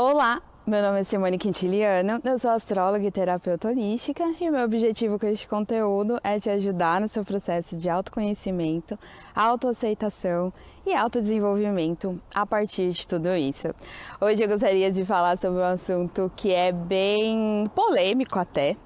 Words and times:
Olá, 0.00 0.40
meu 0.64 0.80
nome 0.80 1.00
é 1.00 1.02
Simone 1.02 1.36
Quintiliano, 1.36 2.20
eu 2.24 2.38
sou 2.38 2.52
astróloga 2.52 3.04
e 3.04 3.10
terapeuta 3.10 3.66
holística 3.66 4.22
e 4.40 4.48
o 4.48 4.52
meu 4.52 4.64
objetivo 4.64 5.18
com 5.18 5.26
este 5.26 5.48
conteúdo 5.48 6.20
é 6.22 6.38
te 6.38 6.48
ajudar 6.48 7.00
no 7.00 7.08
seu 7.08 7.24
processo 7.24 7.76
de 7.76 7.90
autoconhecimento, 7.90 8.96
autoaceitação 9.34 10.52
e 10.86 10.94
autodesenvolvimento 10.94 12.16
a 12.32 12.46
partir 12.46 12.90
de 12.90 13.04
tudo 13.08 13.34
isso. 13.34 13.74
Hoje 14.20 14.44
eu 14.44 14.48
gostaria 14.48 14.88
de 14.88 15.04
falar 15.04 15.36
sobre 15.36 15.58
um 15.58 15.64
assunto 15.64 16.30
que 16.36 16.54
é 16.54 16.70
bem 16.70 17.68
polêmico 17.74 18.38
até, 18.38 18.76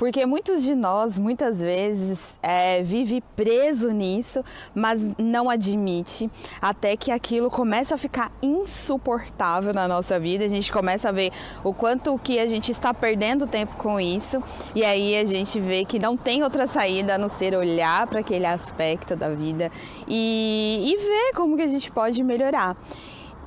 porque 0.00 0.24
muitos 0.24 0.62
de 0.62 0.74
nós, 0.74 1.18
muitas 1.18 1.60
vezes, 1.60 2.38
é, 2.42 2.82
vive 2.82 3.22
preso 3.36 3.90
nisso, 3.90 4.42
mas 4.74 4.98
não 5.18 5.50
admite, 5.50 6.30
até 6.58 6.96
que 6.96 7.10
aquilo 7.10 7.50
começa 7.50 7.96
a 7.96 7.98
ficar 7.98 8.32
insuportável 8.40 9.74
na 9.74 9.86
nossa 9.86 10.18
vida, 10.18 10.42
a 10.42 10.48
gente 10.48 10.72
começa 10.72 11.10
a 11.10 11.12
ver 11.12 11.30
o 11.62 11.74
quanto 11.74 12.18
que 12.18 12.38
a 12.38 12.46
gente 12.46 12.72
está 12.72 12.94
perdendo 12.94 13.46
tempo 13.46 13.76
com 13.76 14.00
isso, 14.00 14.42
e 14.74 14.82
aí 14.82 15.18
a 15.18 15.26
gente 15.26 15.60
vê 15.60 15.84
que 15.84 15.98
não 15.98 16.16
tem 16.16 16.42
outra 16.42 16.66
saída 16.66 17.16
a 17.16 17.18
não 17.18 17.28
ser 17.28 17.54
olhar 17.54 18.06
para 18.06 18.20
aquele 18.20 18.46
aspecto 18.46 19.14
da 19.14 19.28
vida 19.28 19.70
e, 20.08 20.82
e 20.82 20.96
ver 20.96 21.34
como 21.36 21.56
que 21.56 21.62
a 21.62 21.68
gente 21.68 21.92
pode 21.92 22.22
melhorar, 22.22 22.74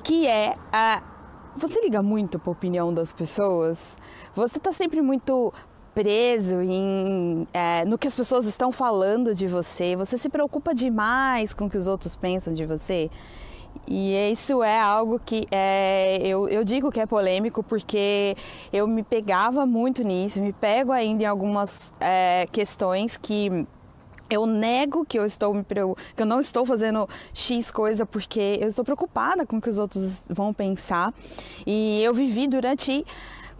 que 0.04 0.28
é 0.28 0.56
a 0.72 1.02
você 1.56 1.80
liga 1.82 2.02
muito 2.02 2.40
para 2.40 2.50
a 2.50 2.52
opinião 2.52 2.92
das 2.92 3.14
pessoas? 3.14 3.96
Você 4.36 4.58
está 4.58 4.74
sempre 4.74 5.04
muito 5.04 5.54
preso 5.94 6.62
em, 6.62 7.48
é, 7.54 7.86
no 7.86 7.98
que 7.98 8.08
as 8.08 8.16
pessoas 8.16 8.46
estão 8.46 8.72
falando 8.72 9.34
de 9.36 9.48
você, 9.48 9.96
você 9.96 10.18
se 10.18 10.30
preocupa 10.30 10.74
demais 10.74 11.54
com 11.54 11.66
o 11.66 11.70
que 11.70 11.78
os 11.78 11.88
outros 11.88 12.16
pensam 12.16 12.54
de 12.54 12.66
você. 12.66 13.10
E 13.88 14.14
isso 14.32 14.64
é 14.64 14.80
algo 14.80 15.20
que 15.20 15.48
é, 15.52 16.20
eu, 16.24 16.48
eu 16.48 16.64
digo 16.64 16.92
que 16.92 17.00
é 17.00 17.06
polêmico 17.06 17.64
porque 17.64 18.36
eu 18.72 18.88
me 18.88 19.04
pegava 19.04 19.66
muito 19.66 20.04
nisso, 20.04 20.42
me 20.42 20.54
pego 20.54 20.92
ainda 20.92 21.24
em 21.24 21.26
algumas 21.26 21.92
é, 22.00 22.48
questões 22.52 23.18
que 23.18 23.66
eu 24.30 24.46
nego 24.46 25.06
que 25.06 25.20
eu 25.20 25.26
estou 25.26 25.54
me 25.54 25.64
que 25.64 26.22
eu 26.22 26.26
não 26.26 26.40
estou 26.40 26.66
fazendo 26.66 27.08
X 27.34 27.70
coisa 27.70 28.06
porque 28.06 28.58
eu 28.62 28.68
estou 28.68 28.84
preocupada 28.84 29.46
com 29.46 29.58
o 29.58 29.62
que 29.62 29.70
os 29.70 29.78
outros 29.78 30.24
vão 30.30 30.54
pensar. 30.54 31.14
E 31.66 32.02
eu 32.02 32.14
vivi 32.14 32.48
durante 32.48 33.06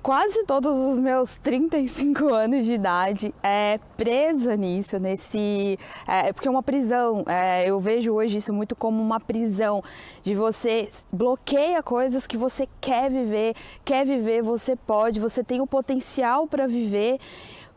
quase 0.04 0.44
todos 0.44 0.78
os 0.78 1.00
meus 1.00 1.38
35 1.38 2.28
anos 2.28 2.66
de 2.66 2.74
idade 2.74 3.34
é 3.42 3.80
presa 3.96 4.54
nisso, 4.58 5.00
nesse. 5.00 5.80
É, 6.06 6.34
porque 6.34 6.50
é 6.50 6.52
uma 6.52 6.62
prisão. 6.62 7.24
É, 7.26 7.70
eu 7.70 7.80
vejo 7.80 8.12
hoje 8.12 8.38
isso 8.38 8.54
muito 8.54 8.76
como 8.76 9.02
uma 9.02 9.20
prisão 9.20 9.82
de 10.22 10.36
você 10.36 10.90
bloqueia 11.12 11.82
coisas 11.82 12.28
que 12.28 12.36
você 12.36 12.68
quer 12.82 13.10
viver, 13.10 13.56
quer 13.86 14.06
viver, 14.06 14.44
você 14.44 14.76
pode, 14.76 15.22
você 15.22 15.42
tem 15.42 15.62
o 15.62 15.68
potencial 15.68 16.46
para 16.48 16.68
viver 16.68 17.18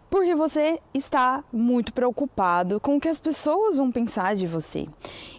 porque 0.08 0.34
você 0.34 0.78
está 0.94 1.42
muito 1.52 1.92
preocupado 1.92 2.78
com 2.80 2.96
o 2.96 3.00
que 3.00 3.08
as 3.08 3.18
pessoas 3.18 3.76
vão 3.76 3.90
pensar 3.90 4.34
de 4.34 4.46
você. 4.46 4.86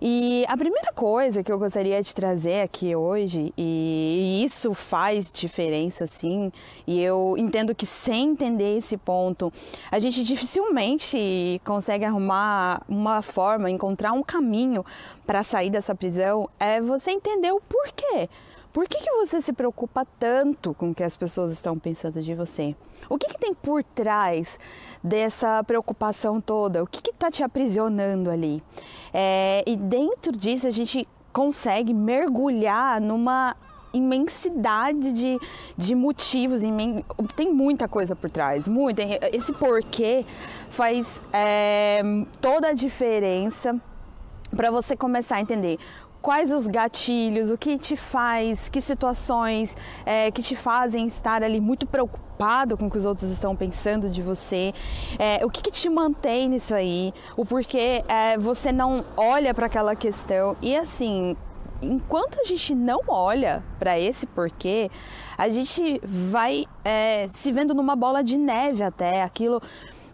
E 0.01 0.45
a 0.47 0.57
primeira 0.57 0.91
coisa 0.93 1.43
que 1.43 1.51
eu 1.51 1.57
gostaria 1.57 2.01
de 2.01 2.13
trazer 2.13 2.61
aqui 2.61 2.95
hoje, 2.95 3.53
e 3.57 4.43
isso 4.43 4.73
faz 4.73 5.31
diferença 5.31 6.05
sim, 6.05 6.51
e 6.85 7.01
eu 7.01 7.35
entendo 7.37 7.73
que 7.73 7.85
sem 7.85 8.29
entender 8.29 8.77
esse 8.77 8.97
ponto, 8.97 9.51
a 9.91 9.99
gente 9.99 10.23
dificilmente 10.23 11.61
consegue 11.63 12.05
arrumar 12.05 12.81
uma 12.87 13.21
forma, 13.21 13.71
encontrar 13.71 14.11
um 14.11 14.23
caminho 14.23 14.85
para 15.25 15.43
sair 15.43 15.69
dessa 15.69 15.95
prisão, 15.95 16.49
é 16.59 16.81
você 16.81 17.11
entender 17.11 17.51
o 17.51 17.61
porquê. 17.61 18.29
Por 18.77 18.87
que, 18.87 18.99
que 18.99 19.09
você 19.09 19.41
se 19.41 19.51
preocupa 19.53 20.05
tanto 20.19 20.71
com 20.71 20.91
o 20.91 20.93
que 20.93 21.01
as 21.01 21.17
pessoas 21.17 21.51
estão 21.51 21.79
pensando 21.79 22.21
de 22.21 22.35
você? 22.35 22.75
O 23.09 23.17
que, 23.17 23.27
que 23.27 23.39
tem 23.39 23.51
por 23.51 23.83
trás 23.83 24.59
dessa 25.03 25.63
preocupação 25.63 26.39
toda? 26.39 26.83
O 26.83 26.85
que 26.85 27.09
está 27.09 27.31
te 27.31 27.41
aprisionando 27.41 28.29
ali? 28.29 28.61
É, 29.11 29.63
e 29.65 29.75
dentro 29.75 30.31
disso 30.31 30.67
a 30.67 30.69
gente 30.69 31.07
consegue 31.33 31.91
mergulhar 31.91 33.01
numa 33.01 33.55
imensidade 33.91 35.11
de, 35.11 35.39
de 35.75 35.95
motivos, 35.95 36.61
tem 37.35 37.51
muita 37.51 37.87
coisa 37.87 38.15
por 38.15 38.29
trás, 38.29 38.67
muito. 38.67 38.99
Esse 39.33 39.53
porquê 39.53 40.23
faz 40.69 41.19
é, 41.33 42.03
toda 42.39 42.67
a 42.67 42.73
diferença 42.73 43.81
para 44.55 44.71
você 44.71 44.95
começar 44.95 45.37
a 45.37 45.41
entender 45.41 45.77
quais 46.27 46.51
os 46.51 46.67
gatilhos, 46.67 47.51
o 47.51 47.57
que 47.57 47.77
te 47.77 47.95
faz, 47.95 48.67
que 48.67 48.81
situações 48.81 49.73
é, 50.05 50.29
que 50.29 50.41
te 50.41 50.57
fazem 50.57 51.05
estar 51.07 51.41
ali 51.41 51.61
muito 51.61 51.87
preocupado 51.87 52.75
com 52.75 52.87
o 52.87 52.91
que 52.91 52.97
os 52.97 53.05
outros 53.05 53.31
estão 53.31 53.55
pensando 53.55 54.09
de 54.09 54.21
você, 54.21 54.73
é, 55.17 55.45
o 55.45 55.49
que, 55.49 55.61
que, 55.61 55.71
te 55.71 55.89
mantém 55.89 56.49
nisso 56.49 56.75
aí, 56.75 57.13
o 57.37 57.45
porquê 57.45 58.03
é, 58.09 58.37
você 58.37 58.73
não 58.73 59.05
olha 59.15 59.53
para 59.53 59.67
aquela 59.67 59.95
questão? 59.95 60.57
E 60.61 60.75
assim. 60.75 61.37
Enquanto 61.79 62.39
a 62.41 62.43
gente 62.43 62.73
não 62.73 63.01
olha 63.07 63.63
para 63.77 63.99
esse 63.99 64.25
porquê, 64.25 64.89
a 65.37 65.47
gente 65.47 66.01
vai 66.03 66.65
é, 66.83 67.29
se 67.31 67.51
vendo 67.51 67.75
numa 67.75 67.95
bola 67.95 68.23
de 68.23 68.35
neve 68.35 68.81
até. 68.81 69.21
Aquilo 69.21 69.61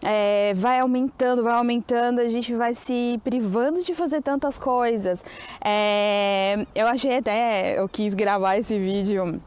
é, 0.04 0.52
vai 0.54 0.78
aumentando, 0.80 1.42
vai 1.42 1.54
aumentando, 1.54 2.20
a 2.20 2.28
gente 2.28 2.54
vai 2.54 2.74
se 2.74 3.18
privando 3.24 3.82
de 3.82 3.94
fazer 3.94 4.22
tantas 4.22 4.58
coisas. 4.58 5.24
É, 5.64 6.66
eu 6.74 6.86
achei 6.86 7.16
até, 7.16 7.78
eu 7.78 7.88
quis 7.88 8.12
gravar 8.14 8.58
esse 8.58 8.78
vídeo 8.78 9.40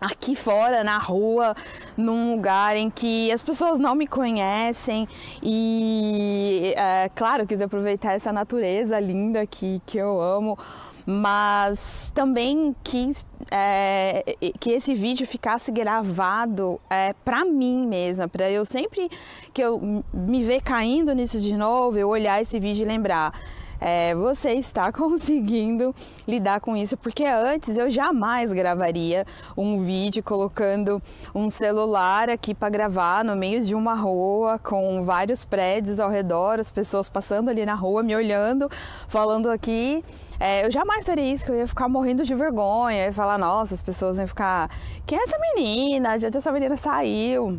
aqui 0.00 0.34
fora, 0.34 0.84
na 0.84 0.98
rua, 0.98 1.54
num 1.96 2.34
lugar 2.34 2.76
em 2.76 2.90
que 2.90 3.30
as 3.32 3.42
pessoas 3.42 3.78
não 3.78 3.94
me 3.94 4.06
conhecem 4.06 5.08
e, 5.42 6.74
é, 6.76 7.10
claro, 7.14 7.46
quis 7.46 7.60
aproveitar 7.60 8.14
essa 8.14 8.32
natureza 8.32 8.98
linda 9.00 9.40
aqui 9.40 9.80
que 9.86 9.98
eu 9.98 10.20
amo, 10.20 10.58
mas 11.04 12.10
também 12.14 12.74
quis 12.82 13.24
é, 13.50 14.24
que 14.58 14.70
esse 14.70 14.94
vídeo 14.94 15.26
ficasse 15.26 15.70
gravado 15.70 16.80
é, 16.90 17.14
para 17.24 17.44
mim 17.44 17.86
mesma, 17.86 18.26
para 18.26 18.50
eu 18.50 18.64
sempre 18.64 19.08
que 19.54 19.62
eu 19.62 20.02
me 20.12 20.42
ver 20.42 20.60
caindo 20.62 21.14
nisso 21.14 21.40
de 21.40 21.56
novo, 21.56 21.96
eu 21.96 22.08
olhar 22.08 22.42
esse 22.42 22.58
vídeo 22.58 22.82
e 22.82 22.86
lembrar. 22.86 23.32
É, 23.80 24.14
você 24.14 24.52
está 24.54 24.90
conseguindo 24.92 25.94
lidar 26.26 26.60
com 26.60 26.76
isso, 26.76 26.96
porque 26.96 27.24
antes 27.24 27.76
eu 27.76 27.90
jamais 27.90 28.52
gravaria 28.52 29.26
um 29.56 29.84
vídeo 29.84 30.22
colocando 30.22 31.02
um 31.34 31.50
celular 31.50 32.30
aqui 32.30 32.54
para 32.54 32.68
gravar 32.68 33.24
no 33.24 33.36
meio 33.36 33.62
de 33.62 33.74
uma 33.74 33.94
rua 33.94 34.58
com 34.58 35.02
vários 35.04 35.44
prédios 35.44 36.00
ao 36.00 36.10
redor, 36.10 36.60
as 36.60 36.70
pessoas 36.70 37.08
passando 37.08 37.48
ali 37.48 37.64
na 37.66 37.74
rua 37.74 38.02
me 38.02 38.14
olhando, 38.14 38.70
falando 39.08 39.50
aqui 39.50 40.02
é, 40.38 40.66
eu 40.66 40.70
jamais 40.70 41.06
faria 41.06 41.32
isso, 41.32 41.44
que 41.46 41.50
eu 41.50 41.56
ia 41.56 41.66
ficar 41.66 41.88
morrendo 41.88 42.22
de 42.22 42.34
vergonha, 42.34 43.06
ia 43.06 43.12
falar, 43.12 43.38
nossa, 43.38 43.74
as 43.74 43.82
pessoas 43.82 44.18
iam 44.18 44.26
ficar, 44.26 44.70
quem 45.06 45.18
é 45.18 45.22
essa 45.22 45.38
menina? 45.38 46.18
De 46.18 46.26
onde 46.26 46.36
essa 46.36 46.52
menina 46.52 46.76
saiu? 46.76 47.58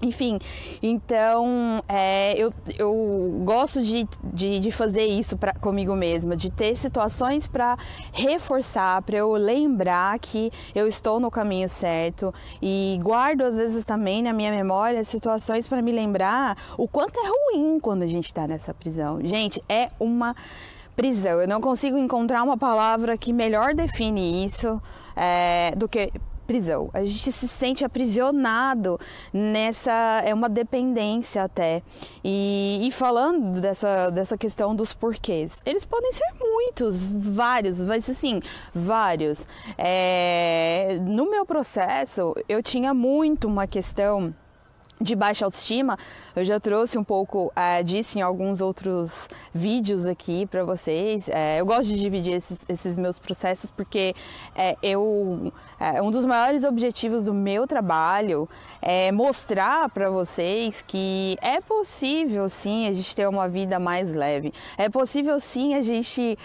Enfim, 0.00 0.38
então 0.80 1.82
é, 1.88 2.32
eu, 2.40 2.52
eu 2.78 3.42
gosto 3.44 3.82
de, 3.82 4.06
de, 4.22 4.60
de 4.60 4.70
fazer 4.70 5.06
isso 5.06 5.36
pra, 5.36 5.52
comigo 5.54 5.96
mesma, 5.96 6.36
de 6.36 6.52
ter 6.52 6.76
situações 6.76 7.48
para 7.48 7.76
reforçar, 8.12 9.02
para 9.02 9.16
eu 9.16 9.32
lembrar 9.32 10.16
que 10.20 10.52
eu 10.72 10.86
estou 10.86 11.18
no 11.18 11.32
caminho 11.32 11.68
certo 11.68 12.32
e 12.62 12.96
guardo 13.02 13.42
às 13.42 13.56
vezes 13.56 13.84
também 13.84 14.22
na 14.22 14.32
minha 14.32 14.52
memória 14.52 15.02
situações 15.02 15.66
para 15.66 15.82
me 15.82 15.90
lembrar 15.90 16.56
o 16.76 16.86
quanto 16.86 17.18
é 17.18 17.28
ruim 17.28 17.80
quando 17.80 18.04
a 18.04 18.06
gente 18.06 18.26
está 18.26 18.46
nessa 18.46 18.72
prisão. 18.72 19.18
Gente, 19.24 19.60
é 19.68 19.88
uma 19.98 20.36
prisão. 20.94 21.40
Eu 21.40 21.48
não 21.48 21.60
consigo 21.60 21.98
encontrar 21.98 22.44
uma 22.44 22.56
palavra 22.56 23.18
que 23.18 23.32
melhor 23.32 23.74
define 23.74 24.44
isso 24.44 24.80
é, 25.16 25.72
do 25.76 25.88
que 25.88 26.12
prisão. 26.48 26.88
A 26.94 27.04
gente 27.04 27.30
se 27.30 27.46
sente 27.46 27.84
aprisionado 27.84 28.98
nessa 29.32 30.22
é 30.24 30.32
uma 30.32 30.48
dependência 30.48 31.44
até. 31.44 31.82
E, 32.24 32.80
e, 32.82 32.90
falando 32.90 33.60
dessa, 33.60 34.08
dessa 34.08 34.38
questão 34.38 34.74
dos 34.74 34.94
porquês, 34.94 35.60
eles 35.66 35.84
podem 35.84 36.10
ser 36.10 36.24
muitos, 36.40 37.10
vários, 37.10 37.82
mas 37.82 38.08
assim, 38.08 38.40
vários. 38.74 39.46
É, 39.76 40.98
no 41.02 41.30
meu 41.30 41.44
processo, 41.44 42.34
eu 42.48 42.62
tinha 42.62 42.94
muito 42.94 43.46
uma 43.46 43.66
questão 43.66 44.34
de 45.00 45.14
baixa 45.14 45.44
autoestima. 45.44 45.98
Eu 46.34 46.44
já 46.44 46.58
trouxe 46.58 46.98
um 46.98 47.04
pouco 47.04 47.52
é, 47.54 47.82
disso 47.82 48.18
em 48.18 48.22
alguns 48.22 48.60
outros 48.60 49.28
vídeos 49.52 50.06
aqui 50.06 50.46
para 50.46 50.64
vocês. 50.64 51.28
É, 51.28 51.60
eu 51.60 51.66
gosto 51.66 51.86
de 51.86 51.98
dividir 51.98 52.34
esses, 52.34 52.64
esses 52.68 52.96
meus 52.96 53.18
processos 53.18 53.70
porque 53.70 54.14
é, 54.54 54.76
eu 54.82 55.52
um 56.02 56.10
dos 56.10 56.24
maiores 56.24 56.64
objetivos 56.64 57.24
do 57.24 57.32
meu 57.32 57.64
trabalho 57.64 58.48
é 58.82 59.12
mostrar 59.12 59.88
para 59.90 60.10
vocês 60.10 60.82
que 60.84 61.36
é 61.40 61.60
possível 61.60 62.48
sim 62.48 62.88
a 62.88 62.92
gente 62.92 63.14
ter 63.14 63.28
uma 63.28 63.48
vida 63.48 63.78
mais 63.78 64.12
leve. 64.14 64.52
É 64.76 64.88
possível 64.88 65.38
sim 65.38 65.74
a 65.74 65.82
gente 65.82 66.36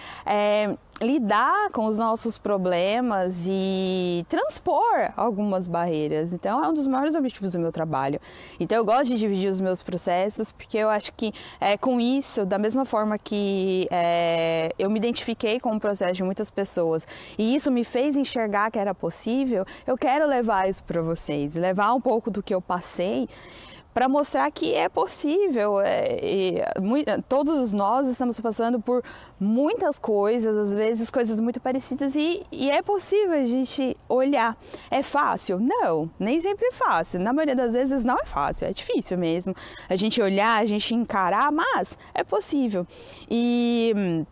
lidar 1.04 1.70
com 1.70 1.86
os 1.86 1.98
nossos 1.98 2.38
problemas 2.38 3.34
e 3.46 4.24
transpor 4.28 5.12
algumas 5.16 5.68
barreiras. 5.68 6.32
Então, 6.32 6.64
é 6.64 6.68
um 6.68 6.74
dos 6.74 6.86
maiores 6.86 7.14
objetivos 7.14 7.52
do 7.52 7.58
meu 7.58 7.70
trabalho. 7.70 8.20
Então, 8.58 8.78
eu 8.78 8.84
gosto 8.84 9.06
de 9.06 9.18
dividir 9.18 9.50
os 9.50 9.60
meus 9.60 9.82
processos, 9.82 10.50
porque 10.50 10.78
eu 10.78 10.88
acho 10.88 11.12
que 11.12 11.32
é, 11.60 11.76
com 11.76 12.00
isso, 12.00 12.44
da 12.46 12.58
mesma 12.58 12.84
forma 12.84 13.18
que 13.18 13.86
é, 13.90 14.72
eu 14.78 14.90
me 14.90 14.98
identifiquei 14.98 15.60
com 15.60 15.76
o 15.76 15.80
processo 15.80 16.14
de 16.14 16.24
muitas 16.24 16.50
pessoas 16.50 17.06
e 17.38 17.54
isso 17.54 17.70
me 17.70 17.84
fez 17.84 18.16
enxergar 18.16 18.70
que 18.70 18.78
era 18.78 18.94
possível, 18.94 19.64
eu 19.86 19.96
quero 19.96 20.26
levar 20.26 20.68
isso 20.68 20.82
para 20.84 21.02
vocês, 21.02 21.54
levar 21.54 21.92
um 21.94 22.00
pouco 22.00 22.30
do 22.30 22.42
que 22.42 22.54
eu 22.54 22.60
passei 22.60 23.28
para 23.94 24.08
mostrar 24.08 24.50
que 24.50 24.74
é 24.74 24.88
possível. 24.88 25.80
É, 25.80 26.74
todos 27.28 27.72
nós 27.72 28.08
estamos 28.08 28.38
passando 28.40 28.80
por 28.80 29.04
muitas 29.38 29.98
coisas, 29.98 30.56
às 30.56 30.74
vezes 30.74 31.10
coisas 31.10 31.38
muito 31.38 31.60
parecidas, 31.60 32.16
e, 32.16 32.42
e, 32.50 32.70
é 32.70 32.82
possível 32.82 33.34
a 33.34 33.44
gente 33.44 33.96
olhar. 34.08 34.56
É 34.90 35.02
fácil? 35.02 35.60
Não, 35.60 36.10
nem 36.18 36.40
sempre 36.40 36.66
é 36.66 36.72
fácil. 36.72 37.20
Na 37.20 37.32
maioria 37.32 37.54
das 37.54 37.72
vezes 37.72 38.04
não 38.04 38.18
é 38.18 38.24
fácil, 38.24 38.66
é 38.66 38.72
difícil 38.72 39.16
mesmo. 39.16 39.54
A 39.88 39.94
gente 39.94 40.20
olhar, 40.20 40.58
a 40.58 40.66
gente 40.66 40.92
encarar, 40.92 41.52
mas 41.52 41.96
é 42.12 42.24
possível. 42.24 42.84
E 43.30 44.24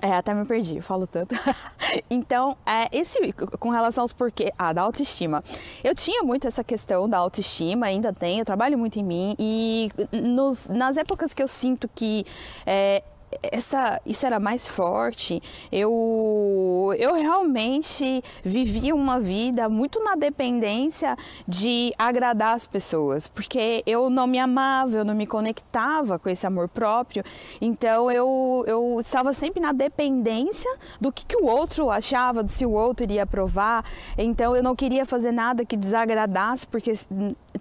é, 0.00 0.14
até 0.14 0.32
me 0.32 0.44
perdi, 0.44 0.76
eu 0.76 0.82
falo 0.82 1.06
tanto. 1.06 1.34
então, 2.08 2.56
é, 2.64 2.88
esse 2.96 3.18
com 3.58 3.70
relação 3.70 4.02
aos 4.02 4.12
porquê, 4.12 4.52
ah, 4.56 4.72
da 4.72 4.82
autoestima. 4.82 5.42
Eu 5.82 5.94
tinha 5.94 6.22
muito 6.22 6.46
essa 6.46 6.62
questão 6.62 7.08
da 7.08 7.18
autoestima, 7.18 7.86
ainda 7.86 8.12
tenho, 8.12 8.42
eu 8.42 8.44
trabalho 8.44 8.78
muito 8.78 8.98
em 8.98 9.04
mim 9.04 9.34
e 9.38 9.90
nos, 10.12 10.68
nas 10.68 10.96
épocas 10.96 11.34
que 11.34 11.42
eu 11.42 11.48
sinto 11.48 11.88
que 11.92 12.24
é, 12.64 13.02
essa, 13.42 14.00
isso 14.04 14.26
era 14.26 14.40
mais 14.40 14.66
forte. 14.68 15.42
Eu, 15.70 16.94
eu 16.98 17.14
realmente 17.14 18.22
vivia 18.42 18.94
uma 18.94 19.20
vida 19.20 19.68
muito 19.68 20.02
na 20.02 20.14
dependência 20.14 21.16
de 21.46 21.92
agradar 21.98 22.54
as 22.54 22.66
pessoas, 22.66 23.28
porque 23.28 23.82
eu 23.86 24.10
não 24.10 24.26
me 24.26 24.38
amava, 24.38 24.96
eu 24.96 25.04
não 25.04 25.14
me 25.14 25.26
conectava 25.26 26.18
com 26.18 26.28
esse 26.28 26.46
amor 26.46 26.68
próprio. 26.68 27.24
Então 27.60 28.10
eu, 28.10 28.64
eu 28.66 28.98
estava 29.00 29.32
sempre 29.32 29.60
na 29.60 29.72
dependência 29.72 30.70
do 31.00 31.12
que, 31.12 31.24
que 31.24 31.36
o 31.36 31.46
outro 31.46 31.90
achava, 31.90 32.46
se 32.48 32.66
o 32.66 32.72
outro 32.72 33.04
iria 33.04 33.22
aprovar. 33.22 33.84
Então 34.18 34.56
eu 34.56 34.62
não 34.62 34.74
queria 34.74 35.06
fazer 35.06 35.32
nada 35.32 35.64
que 35.64 35.76
desagradasse, 35.76 36.66
porque 36.66 36.94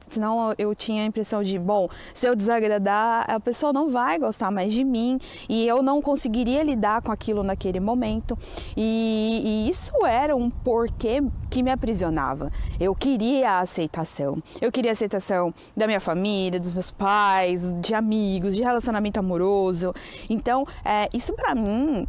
senão 0.07 0.53
eu 0.57 0.73
tinha 0.73 1.03
a 1.03 1.05
impressão 1.05 1.43
de, 1.43 1.57
bom, 1.57 1.87
se 2.13 2.27
eu 2.27 2.35
desagradar, 2.35 3.25
a 3.29 3.39
pessoa 3.39 3.73
não 3.73 3.89
vai 3.89 4.17
gostar 4.19 4.51
mais 4.51 4.73
de 4.73 4.83
mim 4.83 5.19
e 5.47 5.67
eu 5.67 5.81
não 5.81 6.01
conseguiria 6.01 6.63
lidar 6.63 7.01
com 7.01 7.11
aquilo 7.11 7.43
naquele 7.43 7.79
momento. 7.79 8.37
E, 8.75 9.41
e 9.43 9.69
isso 9.69 10.05
era 10.05 10.35
um 10.35 10.49
porquê 10.49 11.21
que 11.49 11.63
me 11.63 11.71
aprisionava. 11.71 12.51
Eu 12.79 12.95
queria 12.95 13.51
a 13.51 13.59
aceitação. 13.59 14.41
Eu 14.61 14.71
queria 14.71 14.91
a 14.91 14.93
aceitação 14.93 15.53
da 15.75 15.87
minha 15.87 15.99
família, 15.99 16.59
dos 16.59 16.73
meus 16.73 16.91
pais, 16.91 17.73
de 17.81 17.93
amigos, 17.93 18.55
de 18.55 18.63
relacionamento 18.63 19.19
amoroso. 19.19 19.93
Então, 20.29 20.65
é, 20.85 21.09
isso 21.13 21.33
para 21.33 21.55
mim, 21.55 22.07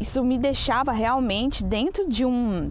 isso 0.00 0.22
me 0.22 0.38
deixava 0.38 0.92
realmente 0.92 1.64
dentro 1.64 2.08
de 2.08 2.24
um 2.24 2.70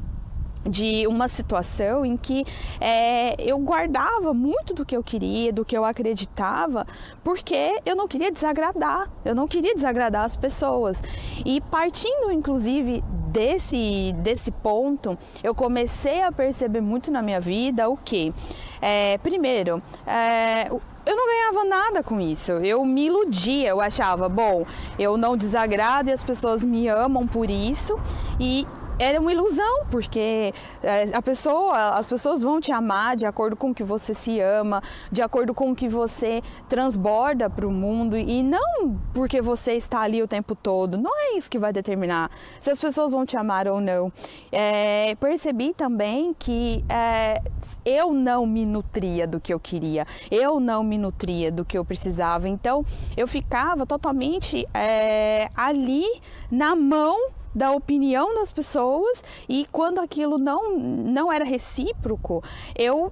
de 0.66 1.06
uma 1.08 1.28
situação 1.28 2.06
em 2.06 2.16
que 2.16 2.46
é, 2.80 3.36
eu 3.40 3.58
guardava 3.60 4.34
muito 4.34 4.74
do 4.74 4.86
que 4.86 4.96
eu 4.96 5.04
queria, 5.04 5.52
do 5.52 5.66
que 5.66 5.78
eu 5.78 5.84
acreditava, 5.84 6.86
porque 7.24 7.80
eu 7.86 7.96
não 7.96 8.08
queria 8.08 8.32
desagradar, 8.32 9.10
eu 9.26 9.36
não 9.36 9.48
queria 9.48 9.76
desagradar 9.76 10.24
as 10.24 10.36
pessoas. 10.36 11.02
E 11.46 11.60
partindo, 11.62 12.32
inclusive, 12.32 13.04
desse, 13.34 14.14
desse 14.20 14.52
ponto, 14.52 15.18
eu 15.44 15.56
comecei 15.56 16.22
a 16.22 16.32
perceber 16.32 16.82
muito 16.82 17.12
na 17.12 17.22
minha 17.22 17.40
vida 17.40 17.90
o 17.90 17.98
que? 17.98 18.34
É, 18.82 19.18
primeiro, 19.18 19.82
é, 20.06 20.70
eu 21.06 21.16
não 21.16 21.28
ganhava 21.28 21.66
nada 21.66 22.04
com 22.04 22.22
isso. 22.22 22.54
Eu 22.54 22.86
me 22.86 23.08
iludia, 23.08 23.70
eu 23.70 23.82
achava, 23.82 24.30
bom, 24.30 24.66
eu 24.98 25.18
não 25.18 25.36
desagrado 25.36 26.10
e 26.10 26.14
as 26.14 26.24
pessoas 26.24 26.64
me 26.64 26.88
amam 26.88 27.28
por 27.28 27.50
isso 27.50 28.00
e 28.40 28.68
era 29.04 29.20
uma 29.20 29.32
ilusão, 29.32 29.86
porque 29.92 30.54
é, 30.82 31.10
a 31.14 31.22
pessoa, 31.22 31.90
as 31.90 32.08
pessoas 32.08 32.42
vão 32.42 32.62
te 32.62 32.72
amar 32.72 33.16
de 33.16 33.26
acordo 33.26 33.56
com 33.56 33.72
o 33.72 33.76
que 33.76 33.84
você 33.84 34.14
se 34.14 34.40
ama, 34.40 34.82
de 35.12 35.22
acordo 35.22 35.54
com 35.54 35.72
o 35.72 35.76
que 35.76 35.90
você 35.90 36.42
transborda 36.70 37.50
para 37.50 37.68
o 37.68 37.72
mundo 37.72 38.18
e 38.18 38.42
não 38.42 38.98
porque 39.14 39.42
você 39.42 39.74
está 39.74 40.02
ali 40.02 40.22
o 40.22 40.28
tempo 40.28 40.56
todo. 40.56 40.98
Não 40.98 41.12
é 41.16 41.38
isso 41.38 41.50
que 41.50 41.60
vai 41.60 41.74
determinar 41.74 42.32
se 42.60 42.72
as 42.72 42.80
pessoas 42.80 43.12
vão 43.12 43.26
te 43.26 43.36
amar 43.36 43.68
ou 43.68 43.82
não. 43.82 44.12
É, 44.52 45.16
percebi 45.16 45.74
também 45.74 46.34
que 46.38 46.84
é, 46.88 47.42
eu 47.86 48.14
não 48.14 48.46
me 48.46 48.66
nutria 48.66 49.28
do 49.28 49.40
que 49.40 49.54
eu 49.54 49.60
queria, 49.60 50.08
eu 50.32 50.60
não 50.60 50.84
me 50.84 50.98
nutria 50.98 51.52
do 51.52 51.66
que 51.66 51.78
eu 51.78 51.84
precisava. 51.84 52.48
Então 52.48 52.86
eu 53.18 53.28
ficava 53.28 53.86
totalmente 53.86 54.66
é, 54.74 55.50
ali 55.56 56.06
na 56.50 56.76
mão 56.76 57.43
da 57.54 57.72
opinião 57.72 58.36
das 58.36 58.52
pessoas 58.52 59.24
e 59.48 59.68
quando 59.72 60.00
aquilo 60.00 60.38
não, 60.38 60.78
não 60.78 61.32
era 61.32 61.46
recíproco, 61.46 62.44
eu 62.78 63.12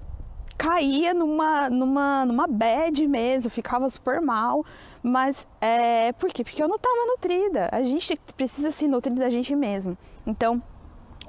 caía 0.62 1.12
numa, 1.12 1.68
numa, 1.68 2.24
numa 2.24 2.46
bad 2.46 3.06
mesmo, 3.08 3.50
ficava 3.50 3.90
super 3.90 4.20
mal. 4.20 4.64
Mas 5.02 5.46
é. 5.60 6.12
Por 6.12 6.30
quê? 6.30 6.44
Porque 6.44 6.62
eu 6.62 6.68
não 6.68 6.76
estava 6.76 7.06
nutrida. 7.06 7.68
A 7.72 7.82
gente 7.82 8.16
precisa 8.36 8.70
se 8.70 8.86
nutrir 8.86 9.14
da 9.14 9.28
gente 9.28 9.54
mesmo. 9.56 9.98
Então. 10.26 10.62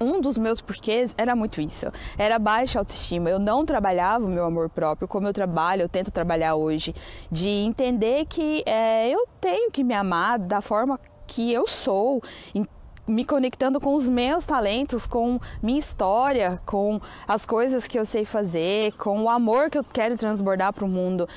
Um 0.02 0.20
dos 0.20 0.40
meus 0.40 0.60
porquês 0.60 1.14
era 1.18 1.36
muito 1.36 1.62
isso, 1.62 1.86
era 2.18 2.40
baixa 2.40 2.80
autoestima. 2.80 3.30
Eu 3.30 3.38
não 3.38 3.64
trabalhava 3.64 4.26
o 4.26 4.28
meu 4.28 4.44
amor 4.44 4.68
próprio 4.68 5.08
como 5.08 5.28
eu 5.28 5.32
trabalho, 5.32 5.84
eu 5.84 5.88
tento 5.88 6.12
trabalhar 6.12 6.56
hoje, 6.56 6.94
de 7.32 7.48
entender 7.48 8.26
que 8.26 8.64
é, 8.66 9.08
eu 9.10 9.26
tenho 9.40 9.72
que 9.72 9.84
me 9.84 9.94
amar 9.94 10.40
da 10.40 10.62
forma 10.62 11.00
que 11.28 11.54
eu 11.54 11.68
sou, 11.68 12.22
me 13.08 13.26
conectando 13.26 13.80
com 13.80 13.96
os 13.96 14.08
meus 14.08 14.46
talentos, 14.46 15.06
com 15.06 15.40
minha 15.62 15.80
história, 15.80 16.62
com 16.66 17.00
as 17.28 17.46
coisas 17.46 17.88
que 17.88 18.00
eu 18.00 18.06
sei 18.06 18.26
fazer, 18.26 18.94
com 18.94 19.24
o 19.24 19.30
amor 19.30 19.70
que 19.70 19.78
eu 19.78 19.84
quero 19.84 20.18
transbordar 20.18 20.74
para 20.74 20.86
o 20.86 20.88
mundo. 20.88 21.28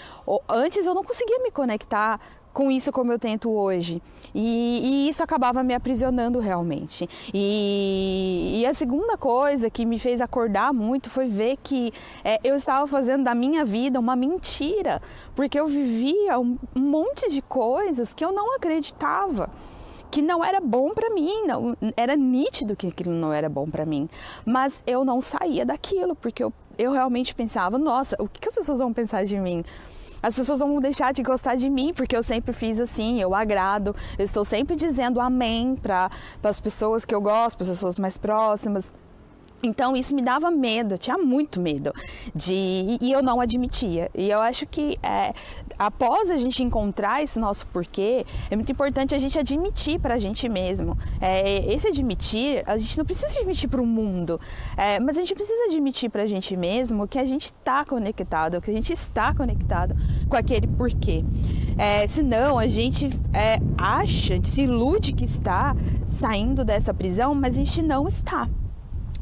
Antes 0.48 0.86
eu 0.86 0.94
não 0.94 1.04
conseguia 1.04 1.38
me 1.40 1.50
conectar 1.50 2.20
com 2.56 2.70
isso 2.70 2.90
como 2.90 3.12
eu 3.12 3.18
tento 3.18 3.50
hoje. 3.50 4.02
E, 4.34 4.80
e 4.82 5.08
isso 5.10 5.22
acabava 5.22 5.62
me 5.62 5.74
aprisionando 5.74 6.38
realmente. 6.38 7.06
E, 7.34 8.60
e, 8.62 8.66
a 8.66 8.72
segunda 8.72 9.18
coisa 9.18 9.68
que 9.68 9.84
me 9.84 9.98
fez 9.98 10.22
acordar 10.22 10.72
muito 10.72 11.10
foi 11.10 11.28
ver 11.28 11.58
que 11.62 11.92
é, 12.24 12.40
eu 12.42 12.56
estava 12.56 12.86
fazendo 12.86 13.24
da 13.24 13.34
minha 13.34 13.62
vida 13.62 14.00
uma 14.00 14.16
mentira, 14.16 15.02
porque 15.34 15.60
eu 15.60 15.66
vivia 15.66 16.38
um, 16.40 16.56
monte 16.74 17.28
de 17.28 17.42
coisas 17.42 18.14
que 18.14 18.24
eu 18.24 18.32
não 18.32 18.56
acreditava 18.56 19.50
que 20.10 20.22
não 20.22 20.44
era 20.44 20.60
bom 20.60 20.90
para 20.90 21.10
mim, 21.10 21.46
não, 21.46 21.76
era 21.96 22.16
nítido 22.16 22.76
que 22.76 22.88
aquilo 22.88 23.12
não 23.12 23.32
era 23.32 23.48
bom 23.48 23.66
para 23.66 23.84
mim, 23.84 24.08
mas 24.44 24.82
eu 24.86 25.04
não 25.04 25.20
saía 25.20 25.64
daquilo 25.64 26.14
porque 26.14 26.42
eu, 26.42 26.52
eu 26.78 26.92
realmente 26.92 27.34
pensava, 27.34 27.78
nossa, 27.78 28.16
o 28.18 28.28
que 28.28 28.48
as 28.48 28.54
pessoas 28.54 28.78
vão 28.78 28.92
pensar 28.92 29.24
de 29.24 29.38
mim? 29.38 29.64
As 30.22 30.34
pessoas 30.34 30.60
vão 30.60 30.80
deixar 30.80 31.12
de 31.12 31.22
gostar 31.22 31.54
de 31.54 31.68
mim 31.68 31.92
porque 31.94 32.16
eu 32.16 32.22
sempre 32.22 32.52
fiz 32.52 32.80
assim, 32.80 33.20
eu 33.20 33.34
agrado, 33.34 33.94
eu 34.18 34.24
estou 34.24 34.44
sempre 34.44 34.74
dizendo 34.74 35.20
amém 35.20 35.76
para 35.76 36.10
as 36.42 36.60
pessoas 36.60 37.04
que 37.04 37.14
eu 37.14 37.20
gosto, 37.20 37.58
para 37.58 37.64
as 37.64 37.70
pessoas 37.70 37.98
mais 37.98 38.18
próximas. 38.18 38.92
Então 39.66 39.96
isso 39.96 40.14
me 40.14 40.22
dava 40.22 40.50
medo, 40.50 40.94
eu 40.94 40.98
tinha 40.98 41.18
muito 41.18 41.60
medo 41.60 41.92
de 42.34 42.98
e 43.00 43.12
eu 43.12 43.22
não 43.22 43.40
admitia. 43.40 44.10
E 44.14 44.30
eu 44.30 44.40
acho 44.40 44.66
que 44.66 44.98
é, 45.02 45.34
após 45.78 46.30
a 46.30 46.36
gente 46.36 46.62
encontrar 46.62 47.22
esse 47.22 47.38
nosso 47.38 47.66
porquê, 47.66 48.24
é 48.50 48.56
muito 48.56 48.70
importante 48.70 49.14
a 49.14 49.18
gente 49.18 49.38
admitir 49.38 49.98
para 49.98 50.14
a 50.14 50.18
gente 50.18 50.48
mesmo. 50.48 50.96
É, 51.20 51.72
esse 51.72 51.88
admitir, 51.88 52.62
a 52.66 52.76
gente 52.76 52.96
não 52.98 53.04
precisa 53.04 53.38
admitir 53.38 53.68
para 53.68 53.80
o 53.82 53.86
mundo, 53.86 54.40
é, 54.76 55.00
mas 55.00 55.16
a 55.16 55.20
gente 55.20 55.34
precisa 55.34 55.64
admitir 55.64 56.10
para 56.10 56.22
a 56.22 56.26
gente 56.26 56.56
mesmo 56.56 57.06
que 57.06 57.18
a 57.18 57.24
gente 57.24 57.46
está 57.46 57.84
conectado, 57.84 58.60
que 58.60 58.70
a 58.70 58.74
gente 58.74 58.92
está 58.92 59.34
conectado 59.34 59.96
com 60.28 60.36
aquele 60.36 60.66
porquê. 60.66 61.24
É, 61.78 62.06
senão 62.08 62.58
a 62.58 62.66
gente 62.66 63.06
é, 63.34 63.58
acha, 63.76 64.32
a 64.32 64.36
gente 64.36 64.48
se 64.48 64.62
ilude 64.62 65.12
que 65.12 65.24
está 65.24 65.74
saindo 66.08 66.64
dessa 66.64 66.94
prisão, 66.94 67.34
mas 67.34 67.54
a 67.54 67.58
gente 67.58 67.82
não 67.82 68.08
está 68.08 68.48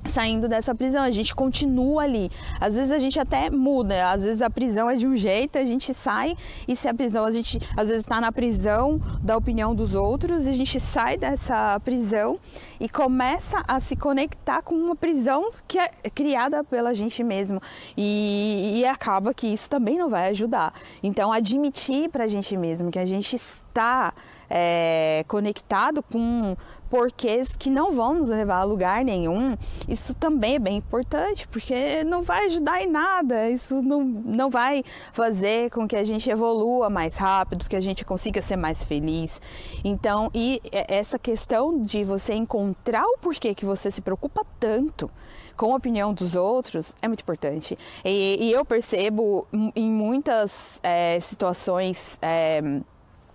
saindo 0.06 0.48
dessa 0.48 0.74
prisão, 0.74 1.02
a 1.02 1.10
gente 1.10 1.34
continua 1.34 2.02
ali. 2.02 2.30
Às 2.60 2.74
vezes 2.74 2.92
a 2.92 2.98
gente 2.98 3.18
até 3.18 3.50
muda, 3.50 4.10
às 4.10 4.22
vezes 4.22 4.42
a 4.42 4.50
prisão 4.50 4.88
é 4.88 4.96
de 4.96 5.06
um 5.06 5.16
jeito, 5.16 5.58
a 5.58 5.64
gente 5.64 5.92
sai 5.94 6.36
e 6.66 6.76
se 6.76 6.88
a 6.88 6.94
prisão, 6.94 7.24
a 7.24 7.30
gente 7.30 7.58
às 7.76 7.88
vezes 7.88 8.04
está 8.04 8.20
na 8.20 8.30
prisão 8.30 9.00
da 9.22 9.36
opinião 9.36 9.74
dos 9.74 9.94
outros, 9.94 10.46
a 10.46 10.52
gente 10.52 10.78
sai 10.78 11.16
dessa 11.16 11.80
prisão 11.80 12.38
e 12.78 12.88
começa 12.88 13.62
a 13.66 13.80
se 13.80 13.96
conectar 13.96 14.62
com 14.62 14.74
uma 14.74 14.96
prisão 14.96 15.50
que 15.66 15.78
é 15.78 15.88
criada 16.14 16.62
pela 16.64 16.94
gente 16.94 17.22
mesmo 17.22 17.60
e, 17.96 18.80
e 18.80 18.86
acaba 18.86 19.32
que 19.32 19.46
isso 19.46 19.68
também 19.68 19.98
não 19.98 20.08
vai 20.08 20.28
ajudar. 20.28 20.72
Então 21.02 21.32
admitir 21.32 22.08
para 22.10 22.24
a 22.24 22.28
gente 22.28 22.56
mesmo 22.56 22.90
que 22.90 22.98
a 22.98 23.06
gente 23.06 23.36
está 23.36 24.12
é, 24.48 25.24
conectado 25.26 26.02
com 26.02 26.56
porquês 26.94 27.56
que 27.58 27.68
não 27.68 27.90
vão 27.90 28.14
nos 28.14 28.28
levar 28.28 28.58
a 28.58 28.62
lugar 28.62 29.04
nenhum, 29.04 29.56
isso 29.88 30.14
também 30.14 30.54
é 30.54 30.58
bem 30.60 30.76
importante, 30.76 31.48
porque 31.48 32.04
não 32.04 32.22
vai 32.22 32.46
ajudar 32.46 32.80
em 32.80 32.88
nada, 32.88 33.50
isso 33.50 33.82
não, 33.82 34.04
não 34.04 34.48
vai 34.48 34.84
fazer 35.12 35.70
com 35.70 35.88
que 35.88 35.96
a 35.96 36.04
gente 36.04 36.30
evolua 36.30 36.88
mais 36.88 37.16
rápido, 37.16 37.68
que 37.68 37.74
a 37.74 37.80
gente 37.80 38.04
consiga 38.04 38.40
ser 38.40 38.54
mais 38.54 38.84
feliz. 38.84 39.42
Então, 39.82 40.30
e 40.32 40.62
essa 40.70 41.18
questão 41.18 41.82
de 41.82 42.04
você 42.04 42.32
encontrar 42.32 43.04
o 43.04 43.18
porquê 43.18 43.56
que 43.56 43.64
você 43.64 43.90
se 43.90 44.00
preocupa 44.00 44.46
tanto 44.60 45.10
com 45.56 45.72
a 45.72 45.76
opinião 45.76 46.14
dos 46.14 46.36
outros 46.36 46.94
é 47.02 47.08
muito 47.08 47.22
importante. 47.22 47.76
E, 48.04 48.36
e 48.38 48.52
eu 48.52 48.64
percebo 48.64 49.48
em 49.74 49.90
muitas 49.90 50.78
é, 50.80 51.18
situações. 51.18 52.16
É, 52.22 52.62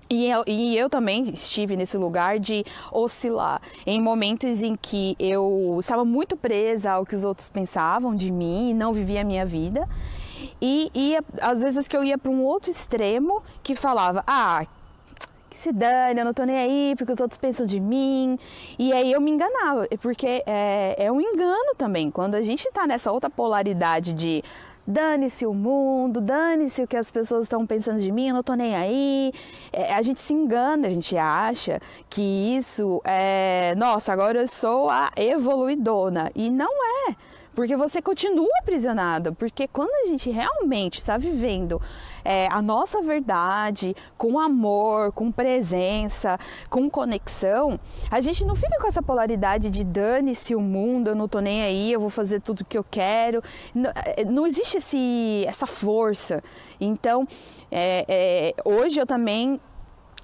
e 0.09 0.29
eu, 0.29 0.43
e 0.47 0.77
eu, 0.77 0.89
também 0.89 1.23
estive 1.29 1.75
nesse 1.75 1.97
lugar 1.97 2.39
de 2.39 2.65
oscilar 2.91 3.61
em 3.85 4.01
momentos 4.01 4.61
em 4.61 4.75
que 4.75 5.15
eu 5.19 5.77
estava 5.79 6.03
muito 6.03 6.35
presa 6.35 6.91
ao 6.91 7.05
que 7.05 7.15
os 7.15 7.23
outros 7.23 7.47
pensavam 7.49 8.15
de 8.15 8.31
mim 8.31 8.71
e 8.71 8.73
não 8.73 8.91
vivia 8.91 9.21
a 9.21 9.23
minha 9.23 9.45
vida. 9.45 9.87
E, 10.61 10.89
e 10.95 11.17
às 11.41 11.61
vezes 11.61 11.87
que 11.87 11.95
eu 11.95 12.03
ia 12.03 12.17
para 12.17 12.31
um 12.31 12.43
outro 12.43 12.71
extremo 12.71 13.43
que 13.61 13.75
falava: 13.75 14.23
ah, 14.25 14.65
se 15.59 15.73
dane, 15.73 16.21
eu 16.21 16.25
não 16.25 16.33
tô 16.33 16.43
nem 16.43 16.57
aí, 16.57 16.95
porque 16.97 17.11
os 17.11 17.19
outros 17.19 17.37
pensam 17.37 17.65
de 17.65 17.79
mim. 17.79 18.39
E 18.77 18.93
aí 18.93 19.11
eu 19.11 19.19
me 19.19 19.29
enganava, 19.29 19.87
porque 20.01 20.41
é, 20.45 20.95
é 20.97 21.11
um 21.11 21.19
engano 21.19 21.75
também. 21.77 22.09
Quando 22.09 22.35
a 22.35 22.41
gente 22.41 22.69
tá 22.71 22.87
nessa 22.87 23.11
outra 23.11 23.29
polaridade 23.29 24.13
de 24.13 24.43
dane-se 24.89 25.45
o 25.45 25.53
mundo, 25.53 26.19
dane-se 26.19 26.81
o 26.81 26.87
que 26.87 26.97
as 26.97 27.11
pessoas 27.11 27.43
estão 27.43 27.65
pensando 27.65 27.99
de 27.99 28.11
mim, 28.11 28.29
eu 28.29 28.33
não 28.33 28.43
tô 28.43 28.55
nem 28.55 28.75
aí. 28.75 29.31
É, 29.71 29.93
a 29.93 30.01
gente 30.01 30.19
se 30.19 30.33
engana, 30.33 30.87
a 30.87 30.89
gente 30.89 31.15
acha 31.15 31.79
que 32.09 32.21
isso 32.57 32.99
é, 33.05 33.75
nossa, 33.77 34.11
agora 34.11 34.39
eu 34.39 34.47
sou 34.47 34.89
a 34.89 35.11
evoluidona. 35.15 36.31
E 36.35 36.49
não 36.49 36.71
é. 37.07 37.15
Porque 37.59 37.75
você 37.75 38.01
continua 38.01 38.47
aprisionado. 38.61 39.35
Porque 39.35 39.67
quando 39.67 39.89
a 40.05 40.07
gente 40.07 40.29
realmente 40.29 40.99
está 40.99 41.17
vivendo 41.17 41.81
é, 42.23 42.47
a 42.47 42.61
nossa 42.61 43.01
verdade 43.01 43.93
com 44.17 44.39
amor, 44.39 45.11
com 45.11 45.29
presença, 45.29 46.39
com 46.69 46.89
conexão, 46.89 47.77
a 48.09 48.21
gente 48.21 48.45
não 48.45 48.55
fica 48.55 48.79
com 48.79 48.87
essa 48.87 49.03
polaridade 49.03 49.69
de 49.69 49.83
dane-se 49.83 50.55
o 50.55 50.61
mundo, 50.61 51.09
eu 51.09 51.15
não 51.15 51.27
tô 51.27 51.41
nem 51.41 51.61
aí, 51.61 51.91
eu 51.91 51.99
vou 51.99 52.09
fazer 52.09 52.39
tudo 52.39 52.63
que 52.63 52.77
eu 52.77 52.85
quero. 52.89 53.43
Não, 53.75 53.91
é, 54.15 54.23
não 54.23 54.47
existe 54.47 54.77
esse, 54.77 55.43
essa 55.45 55.67
força. 55.67 56.41
Então, 56.79 57.27
é, 57.69 58.05
é, 58.07 58.53
hoje 58.63 59.01
eu 59.01 59.05
também 59.05 59.59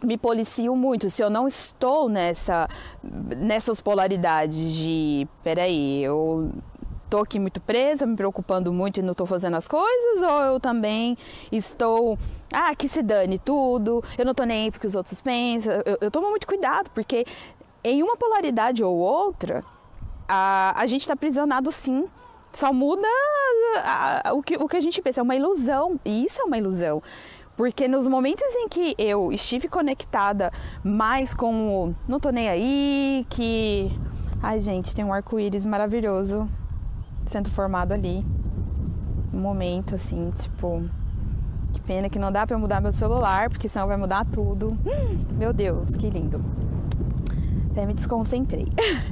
me 0.01 0.17
policio 0.17 0.73
muito. 0.73 1.09
Se 1.09 1.21
eu 1.21 1.29
não 1.29 1.49
estou 1.49 2.07
nessa, 2.07 2.69
nessas 3.37 3.81
polaridades 3.81 4.73
de, 4.73 5.27
peraí, 5.43 6.01
eu 6.01 6.49
estou 7.15 7.23
aqui 7.23 7.39
muito 7.39 7.61
presa, 7.61 8.05
me 8.05 8.15
preocupando 8.15 8.73
muito 8.73 8.99
e 8.99 9.03
não 9.03 9.13
estou 9.13 9.25
fazendo 9.25 9.55
as 9.55 9.67
coisas, 9.67 10.21
ou 10.21 10.43
eu 10.43 10.59
também 10.59 11.17
estou, 11.51 12.19
ah, 12.51 12.75
que 12.75 12.89
se 12.89 13.01
dane 13.01 13.39
tudo, 13.39 14.03
eu 14.17 14.25
não 14.25 14.31
estou 14.31 14.45
nem 14.45 14.65
aí 14.65 14.71
porque 14.71 14.85
os 14.85 14.95
outros 14.95 15.21
pensam. 15.21 15.73
Eu, 15.85 15.97
eu 16.01 16.11
tomo 16.11 16.29
muito 16.29 16.45
cuidado, 16.45 16.89
porque 16.91 17.25
em 17.83 18.03
uma 18.03 18.17
polaridade 18.17 18.83
ou 18.83 18.97
outra, 18.97 19.63
a, 20.27 20.73
a 20.75 20.85
gente 20.87 21.01
está 21.01 21.13
aprisionado 21.13 21.71
sim. 21.71 22.07
Só 22.51 22.71
muda 22.71 23.07
a, 23.83 24.29
a, 24.29 24.33
o, 24.33 24.41
que, 24.41 24.55
o 24.55 24.67
que 24.67 24.77
a 24.77 24.81
gente 24.81 25.01
pensa, 25.01 25.19
é 25.19 25.23
uma 25.23 25.35
ilusão, 25.35 25.99
e 26.05 26.25
isso 26.25 26.41
é 26.41 26.43
uma 26.45 26.57
ilusão. 26.57 27.01
Porque 27.55 27.87
nos 27.87 28.07
momentos 28.07 28.47
em 28.55 28.67
que 28.67 28.95
eu 28.97 29.31
estive 29.31 29.69
conectada 29.69 30.51
mais 30.83 31.33
com 31.33 31.85
o 31.85 31.95
não 32.07 32.19
tô 32.19 32.29
nem 32.29 32.49
aí, 32.49 33.25
que. 33.29 33.89
Ai, 34.43 34.59
gente, 34.59 34.93
tem 34.93 35.03
um 35.05 35.13
arco-íris 35.13 35.65
maravilhoso 35.65 36.49
sendo 37.25 37.49
formado 37.49 37.93
ali. 37.93 38.25
Um 39.33 39.39
momento 39.39 39.95
assim, 39.95 40.29
tipo. 40.31 40.83
Que 41.73 41.81
pena 41.81 42.09
que 42.09 42.17
não 42.17 42.31
dá 42.31 42.45
eu 42.49 42.59
mudar 42.59 42.79
meu 42.79 42.91
celular, 42.91 43.49
porque 43.49 43.67
senão 43.67 43.87
vai 43.87 43.97
mudar 43.97 44.25
tudo. 44.25 44.77
Meu 45.35 45.51
Deus, 45.51 45.89
que 45.89 46.09
lindo. 46.09 46.41
Até 47.71 47.85
me 47.85 47.93
desconcentrei. 47.93 48.65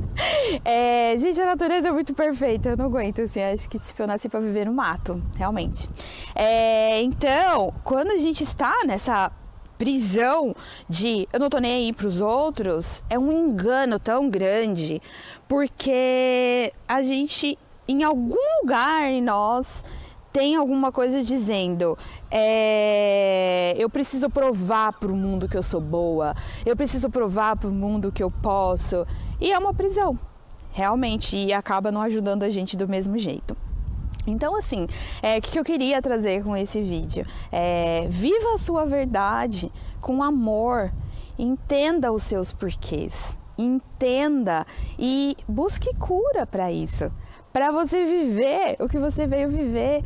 é, 0.64 1.18
gente, 1.18 1.42
a 1.42 1.46
natureza 1.46 1.90
é 1.90 1.92
muito 1.92 2.14
perfeita, 2.14 2.70
eu 2.70 2.78
não 2.78 2.86
aguento, 2.86 3.20
assim, 3.20 3.42
acho 3.42 3.68
que 3.68 3.78
se 3.78 3.94
eu 4.02 4.08
nasci 4.08 4.30
pra 4.30 4.40
viver 4.40 4.66
no 4.66 4.74
mato, 4.74 5.22
realmente. 5.36 5.90
É, 6.34 7.02
então, 7.02 7.74
quando 7.84 8.12
a 8.12 8.18
gente 8.18 8.46
está 8.46 8.74
nessa 8.86 9.30
prisão 9.78 10.56
de 10.88 11.28
eu 11.34 11.40
não 11.42 11.50
tô 11.50 11.58
nem 11.58 11.74
aí 11.88 11.94
pros 11.94 12.22
outros, 12.22 13.04
é 13.10 13.20
um 13.20 13.30
engano 13.34 14.00
tão 14.00 14.30
grande, 14.30 15.02
porque 15.46 16.72
a 16.88 17.04
gente 17.04 17.60
em 17.88 18.04
algum 18.04 18.62
lugar 18.62 19.10
em 19.10 19.22
nós 19.22 19.84
tem 20.34 20.56
alguma 20.56 20.92
coisa 20.92 21.22
dizendo 21.22 21.96
é, 22.32 23.76
eu 23.78 23.88
preciso 23.88 24.30
provar 24.32 24.92
para 24.94 25.12
o 25.12 25.16
mundo 25.16 25.48
que 25.48 25.56
eu 25.56 25.62
sou 25.62 25.80
boa, 25.80 26.36
eu 26.66 26.76
preciso 26.76 27.08
provar 27.10 27.56
para 27.56 27.70
o 27.70 27.72
mundo 27.72 28.12
que 28.12 28.24
eu 28.24 28.32
posso. 28.32 29.06
E 29.40 29.52
é 29.52 29.60
uma 29.60 29.76
prisão, 29.76 30.18
realmente, 30.72 31.38
e 31.38 31.54
acaba 31.54 31.92
não 31.92 32.02
ajudando 32.02 32.42
a 32.42 32.50
gente 32.50 32.76
do 32.76 32.88
mesmo 32.88 33.16
jeito. 33.20 33.56
Então, 34.26 34.56
assim, 34.56 34.88
é, 35.22 35.38
o 35.38 35.42
que 35.42 35.60
eu 35.60 35.64
queria 35.64 36.02
trazer 36.02 36.44
com 36.44 36.58
esse 36.58 36.82
vídeo? 36.82 37.26
É, 37.52 38.08
viva 38.10 38.56
a 38.56 38.58
sua 38.58 38.86
verdade 38.86 39.72
com 40.02 40.24
amor, 40.24 40.92
entenda 41.38 42.12
os 42.12 42.24
seus 42.24 42.52
porquês, 42.52 43.38
entenda 43.56 44.66
e 44.98 45.38
busque 45.48 45.94
cura 46.00 46.48
para 46.48 46.72
isso 46.72 47.12
para 47.54 47.72
você 47.72 48.04
viver 48.04 48.76
o 48.80 48.90
que 48.90 48.98
você 48.98 49.28
veio 49.28 49.48
viver. 49.48 50.04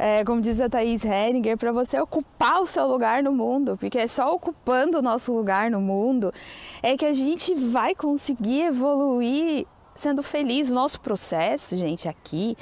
É, 0.00 0.24
como 0.24 0.40
diz 0.40 0.60
a 0.60 0.68
Thaís 0.68 1.04
Henninger, 1.04 1.56
para 1.56 1.72
você 1.72 1.98
ocupar 2.00 2.60
o 2.60 2.66
seu 2.66 2.86
lugar 2.86 3.20
no 3.20 3.32
mundo, 3.32 3.76
porque 3.80 3.98
é 3.98 4.06
só 4.06 4.32
ocupando 4.32 4.98
o 4.98 5.02
nosso 5.02 5.32
lugar 5.32 5.72
no 5.72 5.80
mundo 5.80 6.32
é 6.80 6.96
que 6.96 7.04
a 7.04 7.12
gente 7.12 7.52
vai 7.52 7.96
conseguir 7.96 8.62
evoluir 8.62 9.66
sendo 9.96 10.22
feliz. 10.22 10.70
O 10.70 10.74
nosso 10.74 11.00
processo, 11.00 11.76
gente, 11.76 12.08
aqui 12.08 12.56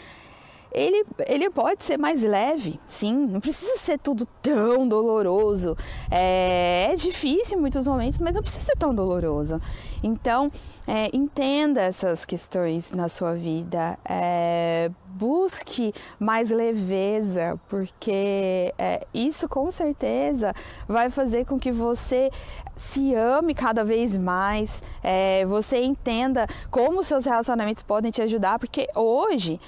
ele, 0.77 1.07
ele 1.27 1.49
pode 1.49 1.83
ser 1.83 1.97
mais 1.97 2.23
leve, 2.23 2.79
sim, 2.87 3.15
não 3.15 3.41
precisa 3.41 3.79
ser 3.79 3.99
tudo 3.99 4.29
tão 4.43 4.87
doloroso. 4.87 5.75
É, 6.11 6.91
é 6.93 6.95
difícil 6.95 7.57
em 7.57 7.61
muitos 7.63 7.87
momentos, 7.87 8.19
mas 8.19 8.35
não 8.35 8.43
precisa 8.43 8.63
ser 8.63 8.77
tão 8.77 8.95
doloroso. 8.95 9.59
Então, 10.03 10.53
é, 10.87 11.09
entenda 11.17 11.81
essas 11.81 12.27
questões 12.27 12.93
na 12.93 13.09
sua 13.09 13.35
vida, 13.35 13.99
é, 14.05 14.91
busque 15.07 15.95
mais 16.21 16.51
leveza, 16.51 17.59
porque 17.69 18.75
é, 18.77 19.07
isso 19.15 19.49
com 19.49 19.71
certeza 19.71 20.53
vai 20.87 21.09
fazer 21.09 21.47
com 21.47 21.59
que 21.59 21.73
você 21.73 22.31
se 22.77 23.15
ame 23.15 23.55
cada 23.55 23.83
vez 23.83 24.15
mais, 24.15 24.83
é, 25.03 25.47
você 25.47 25.83
entenda 25.83 26.47
como 26.71 27.03
seus 27.03 27.25
relacionamentos 27.25 27.83
podem 27.83 28.11
te 28.11 28.21
ajudar, 28.21 28.59
porque 28.59 28.87
hoje 28.95 29.59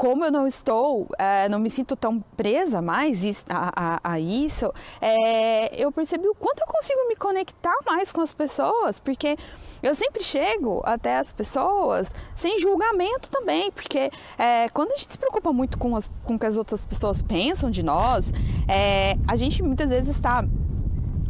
como 0.00 0.24
eu 0.24 0.32
não 0.32 0.46
estou, 0.46 1.06
é, 1.18 1.46
não 1.50 1.58
me 1.58 1.68
sinto 1.68 1.94
tão 1.94 2.20
presa 2.34 2.80
mais 2.80 3.44
a, 3.50 3.98
a, 4.02 4.12
a 4.12 4.18
isso, 4.18 4.72
é, 4.98 5.76
eu 5.76 5.92
percebi 5.92 6.26
o 6.26 6.34
quanto 6.34 6.60
eu 6.60 6.66
consigo 6.66 7.06
me 7.06 7.14
conectar 7.14 7.76
mais 7.84 8.10
com 8.10 8.22
as 8.22 8.32
pessoas, 8.32 8.98
porque 8.98 9.36
eu 9.82 9.94
sempre 9.94 10.24
chego 10.24 10.80
até 10.86 11.18
as 11.18 11.30
pessoas 11.30 12.14
sem 12.34 12.58
julgamento 12.58 13.28
também, 13.28 13.70
porque 13.70 14.10
é, 14.38 14.70
quando 14.70 14.92
a 14.92 14.96
gente 14.96 15.12
se 15.12 15.18
preocupa 15.18 15.52
muito 15.52 15.76
com, 15.76 15.94
as, 15.94 16.10
com 16.24 16.36
o 16.36 16.38
que 16.38 16.46
as 16.46 16.56
outras 16.56 16.82
pessoas 16.82 17.20
pensam 17.20 17.70
de 17.70 17.82
nós, 17.82 18.32
a 19.28 19.36
gente 19.36 19.62
muitas 19.62 19.90
vezes 19.90 20.16
está 20.16 20.42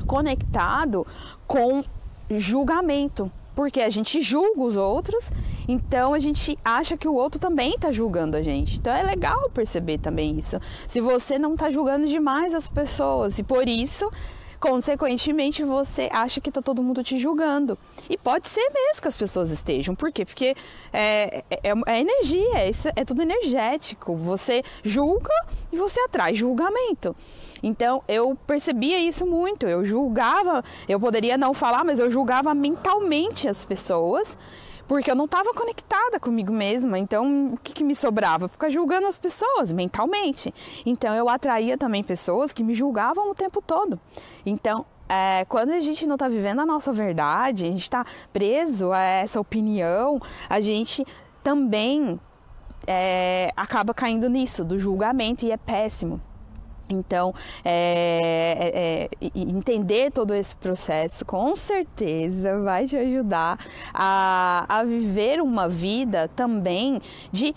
conectado 0.07 1.05
com 1.45 1.83
julgamento 2.31 3.33
porque 3.61 3.81
a 3.81 3.91
gente 3.91 4.23
julga 4.23 4.63
os 4.63 4.77
outros, 4.77 5.31
então 5.71 6.13
a 6.13 6.19
gente 6.19 6.59
acha 6.65 6.97
que 6.97 7.07
o 7.07 7.15
outro 7.15 7.39
também 7.39 7.75
está 7.75 7.93
julgando 7.93 8.37
a 8.37 8.43
gente. 8.43 8.79
Então 8.79 8.93
é 8.93 9.05
legal 9.05 9.49
perceber 9.51 9.99
também 9.99 10.37
isso. 10.37 10.59
Se 10.89 11.01
você 11.01 11.39
não 11.39 11.55
está 11.55 11.71
julgando 11.71 12.07
demais 12.09 12.55
as 12.55 12.67
pessoas 12.67 13.39
e 13.39 13.45
por 13.45 13.69
isso 13.69 14.11
consequentemente 14.59 15.63
você 15.63 16.11
acha 16.13 16.41
que 16.41 16.51
está 16.51 16.61
todo 16.61 16.83
mundo 16.83 17.05
te 17.05 17.19
julgando. 17.19 17.79
E 18.11 18.19
pode 18.19 18.49
ser 18.49 18.69
mesmo 18.75 19.01
que 19.01 19.09
as 19.09 19.17
pessoas 19.17 19.51
estejam. 19.51 19.95
Por 19.95 20.13
quê? 20.13 20.25
Porque 20.25 20.57
é, 20.93 21.45
é, 21.49 21.71
é, 21.71 21.73
é 21.87 22.01
energia, 22.01 22.59
é, 22.59 22.71
é 22.97 23.05
tudo 23.05 23.23
energético. 23.23 24.17
Você 24.17 24.63
julga 24.83 25.33
e 25.73 25.77
você 25.77 26.01
atrai 26.01 26.35
julgamento. 26.35 27.15
Então 27.63 28.03
eu 28.09 28.37
percebia 28.47 28.99
isso 28.99 29.25
muito. 29.25 29.67
Eu 29.67 29.85
julgava, 29.85 30.65
eu 30.89 30.99
poderia 30.99 31.39
não 31.39 31.55
falar, 31.55 31.85
mas 31.85 31.99
eu 32.01 32.11
julgava 32.11 32.53
mentalmente 32.55 33.49
as 33.49 33.65
pessoas 33.65 34.37
porque 34.91 35.09
eu 35.09 35.15
não 35.15 35.27
estava 35.27 35.55
conectada 35.55 36.19
comigo 36.19 36.53
mesma. 36.53 36.99
Então, 36.99 37.55
o 37.55 37.57
que, 37.57 37.73
que, 37.73 37.85
me 37.85 37.95
sobrava? 37.95 38.49
Ficar 38.49 38.71
julgando 38.71 39.07
as 39.07 39.17
pessoas 39.17 39.71
mentalmente. 39.71 40.53
Então, 40.85 41.15
eu 41.15 41.29
atraía 41.29 41.79
também 41.79 42.03
pessoas 42.03 42.53
que 42.53 42.65
me 42.65 42.75
julgavam 42.75 43.31
o 43.31 43.35
tempo 43.35 43.63
todo. 43.63 44.01
Então, 44.45 44.85
é, 45.09 45.45
quando 45.45 45.71
a 45.71 45.79
gente 45.79 46.09
não 46.09 46.17
está 46.17 46.29
vivendo 46.29 46.59
a 46.59 46.67
nossa 46.67 46.93
verdade, 46.93 47.67
a 47.67 47.69
gente 47.69 47.83
está 47.83 48.05
preso 48.33 48.91
a 48.91 48.99
essa 48.99 49.39
opinião, 49.39 50.21
a 50.49 50.61
gente 50.61 51.07
também 51.41 52.19
é, 52.85 53.53
acaba 53.57 53.95
caindo 53.95 54.29
nisso, 54.29 54.65
do 54.65 54.77
julgamento, 54.77 55.45
e 55.45 55.53
é 55.53 55.57
péssimo. 55.57 56.21
Então, 56.91 57.35
é, 57.65 59.09
é, 59.21 59.27
é, 59.27 59.31
entender 59.35 60.11
todo 60.11 60.35
esse 60.35 60.55
processo 60.57 61.25
com 61.25 61.55
certeza 61.55 62.61
vai 62.61 62.87
te 62.87 62.97
ajudar 62.97 63.59
a, 63.95 64.65
a 64.69 64.85
viver 64.85 65.41
uma 65.41 65.69
vida 65.69 66.29
também 66.35 67.01
de 67.31 67.55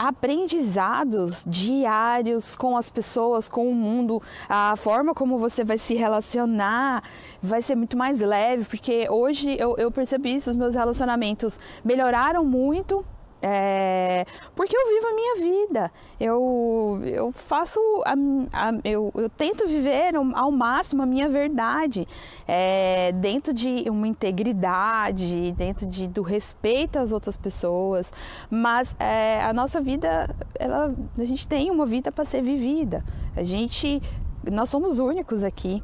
aprendizados 0.00 1.44
diários 1.46 2.56
com 2.56 2.74
as 2.74 2.88
pessoas, 2.88 3.50
com 3.50 3.70
o 3.70 3.74
mundo, 3.74 4.22
a 4.48 4.74
forma 4.74 5.12
como 5.12 5.38
você 5.38 5.62
vai 5.62 5.76
se 5.76 5.94
relacionar 5.94 7.04
vai 7.42 7.60
ser 7.60 7.74
muito 7.74 7.98
mais 7.98 8.20
leve, 8.20 8.64
porque 8.64 9.06
hoje 9.10 9.58
eu, 9.60 9.76
eu 9.76 9.90
percebi 9.90 10.36
isso, 10.36 10.48
os 10.48 10.56
meus 10.56 10.74
relacionamentos 10.74 11.60
melhoraram 11.84 12.46
muito 12.46 13.04
é, 13.42 14.26
porque 14.54 14.76
eu 14.76 14.88
vivo 14.88 15.06
a 15.06 15.14
minha 15.14 15.36
vida, 15.36 15.92
eu, 16.18 17.00
eu 17.04 17.32
faço, 17.32 17.80
a, 18.04 18.14
a, 18.52 18.72
eu, 18.84 19.10
eu 19.14 19.30
tento 19.30 19.66
viver 19.66 20.14
ao 20.34 20.50
máximo 20.52 21.02
a 21.02 21.06
minha 21.06 21.28
verdade, 21.28 22.06
é, 22.46 23.12
dentro 23.12 23.52
de 23.54 23.88
uma 23.88 24.06
integridade, 24.06 25.52
dentro 25.52 25.86
de, 25.86 26.06
do 26.06 26.22
respeito 26.22 26.98
às 26.98 27.12
outras 27.12 27.36
pessoas, 27.36 28.12
mas 28.50 28.94
é, 28.98 29.42
a 29.42 29.52
nossa 29.52 29.80
vida, 29.80 30.34
ela, 30.58 30.94
a 31.18 31.24
gente 31.24 31.48
tem 31.48 31.70
uma 31.70 31.86
vida 31.86 32.12
para 32.12 32.24
ser 32.24 32.42
vivida, 32.42 33.02
a 33.34 33.42
gente, 33.42 34.02
nós 34.50 34.68
somos 34.68 34.98
únicos 34.98 35.44
aqui, 35.44 35.82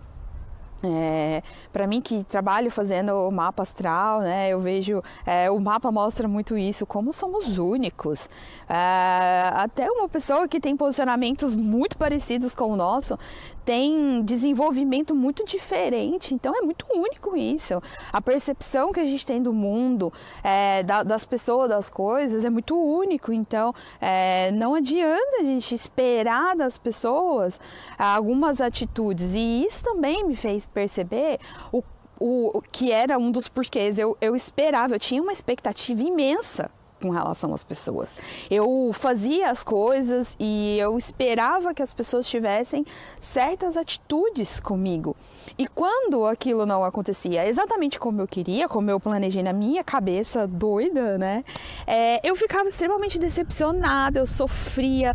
é, 0.82 1.42
para 1.72 1.86
mim 1.86 2.00
que 2.00 2.22
trabalho 2.24 2.70
fazendo 2.70 3.12
o 3.12 3.30
mapa 3.30 3.62
astral, 3.62 4.20
né, 4.20 4.50
eu 4.50 4.60
vejo 4.60 5.02
é, 5.24 5.50
o 5.50 5.58
mapa 5.58 5.90
mostra 5.90 6.28
muito 6.28 6.56
isso, 6.56 6.84
como 6.84 7.12
somos 7.12 7.58
únicos. 7.58 8.28
É, 8.68 9.50
até 9.54 9.90
uma 9.90 10.08
pessoa 10.08 10.46
que 10.46 10.60
tem 10.60 10.76
posicionamentos 10.76 11.54
muito 11.54 11.96
parecidos 11.96 12.54
com 12.54 12.72
o 12.72 12.76
nosso 12.76 13.18
tem 13.66 14.22
desenvolvimento 14.22 15.12
muito 15.12 15.44
diferente, 15.44 16.32
então 16.32 16.54
é 16.56 16.62
muito 16.62 16.86
único 16.94 17.36
isso. 17.36 17.82
A 18.12 18.22
percepção 18.22 18.92
que 18.92 19.00
a 19.00 19.04
gente 19.04 19.26
tem 19.26 19.42
do 19.42 19.52
mundo, 19.52 20.12
é, 20.44 20.84
da, 20.84 21.02
das 21.02 21.26
pessoas, 21.26 21.70
das 21.70 21.90
coisas, 21.90 22.44
é 22.44 22.48
muito 22.48 22.78
único. 22.80 23.32
Então 23.32 23.74
é, 24.00 24.52
não 24.52 24.76
adianta 24.76 25.40
a 25.40 25.44
gente 25.44 25.74
esperar 25.74 26.54
das 26.54 26.78
pessoas 26.78 27.58
algumas 27.98 28.60
atitudes, 28.60 29.34
e 29.34 29.66
isso 29.66 29.82
também 29.82 30.24
me 30.24 30.36
fez 30.36 30.64
perceber 30.68 31.40
o, 31.72 31.82
o, 32.20 32.62
que 32.70 32.92
era 32.92 33.18
um 33.18 33.32
dos 33.32 33.48
porquês. 33.48 33.98
Eu, 33.98 34.16
eu 34.20 34.36
esperava, 34.36 34.94
eu 34.94 35.00
tinha 35.00 35.20
uma 35.20 35.32
expectativa 35.32 36.00
imensa 36.00 36.70
com 37.06 37.12
relação 37.12 37.54
às 37.54 37.62
pessoas. 37.62 38.16
Eu 38.50 38.90
fazia 38.92 39.50
as 39.50 39.62
coisas 39.62 40.36
e 40.38 40.76
eu 40.78 40.98
esperava 40.98 41.72
que 41.72 41.82
as 41.82 41.92
pessoas 41.92 42.28
tivessem 42.28 42.84
certas 43.20 43.76
atitudes 43.76 44.58
comigo. 44.58 45.16
E 45.56 45.68
quando 45.68 46.26
aquilo 46.26 46.66
não 46.66 46.84
acontecia 46.84 47.46
exatamente 47.48 47.98
como 47.98 48.20
eu 48.20 48.26
queria, 48.26 48.68
como 48.68 48.90
eu 48.90 48.98
planejei 48.98 49.42
na 49.42 49.52
minha 49.52 49.84
cabeça 49.84 50.46
doida, 50.46 51.16
né? 51.16 51.44
É, 51.86 52.20
eu 52.28 52.34
ficava 52.34 52.68
extremamente 52.68 53.18
decepcionada, 53.18 54.18
eu 54.18 54.26
sofria. 54.26 55.14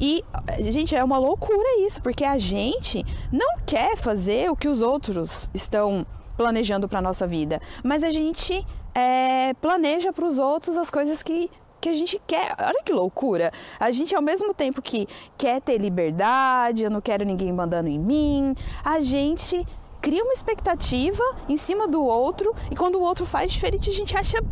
E, 0.00 0.24
gente, 0.70 0.94
é 0.94 1.04
uma 1.04 1.18
loucura 1.18 1.80
isso, 1.86 2.00
porque 2.02 2.24
a 2.24 2.38
gente 2.38 3.04
não 3.32 3.58
quer 3.66 3.96
fazer 3.96 4.50
o 4.50 4.56
que 4.56 4.68
os 4.68 4.80
outros 4.80 5.50
estão 5.54 6.06
planejando 6.36 6.88
para 6.88 7.00
nossa 7.00 7.26
vida, 7.26 7.60
mas 7.82 8.04
a 8.04 8.10
gente 8.10 8.64
é, 8.96 9.52
planeja 9.60 10.10
para 10.10 10.24
os 10.24 10.38
outros 10.38 10.78
as 10.78 10.90
coisas 10.90 11.22
que 11.22 11.50
que 11.78 11.90
a 11.90 11.94
gente 11.94 12.20
quer. 12.26 12.56
Olha 12.58 12.82
que 12.82 12.92
loucura! 12.92 13.52
A 13.78 13.92
gente, 13.92 14.16
ao 14.16 14.22
mesmo 14.22 14.54
tempo 14.54 14.80
que 14.80 15.06
quer 15.36 15.60
ter 15.60 15.76
liberdade, 15.78 16.82
eu 16.82 16.90
não 16.90 17.02
quero 17.02 17.22
ninguém 17.24 17.52
mandando 17.52 17.88
em 17.88 17.98
mim, 17.98 18.54
a 18.82 18.98
gente 18.98 19.64
cria 20.00 20.24
uma 20.24 20.32
expectativa 20.32 21.22
em 21.48 21.56
cima 21.56 21.86
do 21.86 22.02
outro 22.02 22.54
e 22.70 22.74
quando 22.74 22.96
o 22.96 23.02
outro 23.02 23.26
faz 23.26 23.52
diferente, 23.52 23.90
a 23.90 23.92
gente 23.92 24.16
acha 24.16 24.42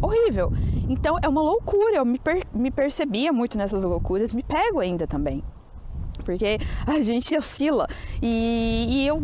horrível. 0.00 0.52
Então 0.88 1.18
é 1.20 1.28
uma 1.28 1.42
loucura. 1.42 1.96
Eu 1.96 2.04
me, 2.04 2.18
per 2.18 2.46
me 2.54 2.70
percebia 2.70 3.32
muito 3.32 3.58
nessas 3.58 3.82
loucuras, 3.82 4.32
me 4.32 4.42
pego 4.42 4.78
ainda 4.78 5.06
também. 5.06 5.42
Porque 6.24 6.58
a 6.86 7.02
gente 7.02 7.36
oscila. 7.36 7.88
E, 8.22 8.86
e 8.88 9.06
eu 9.06 9.20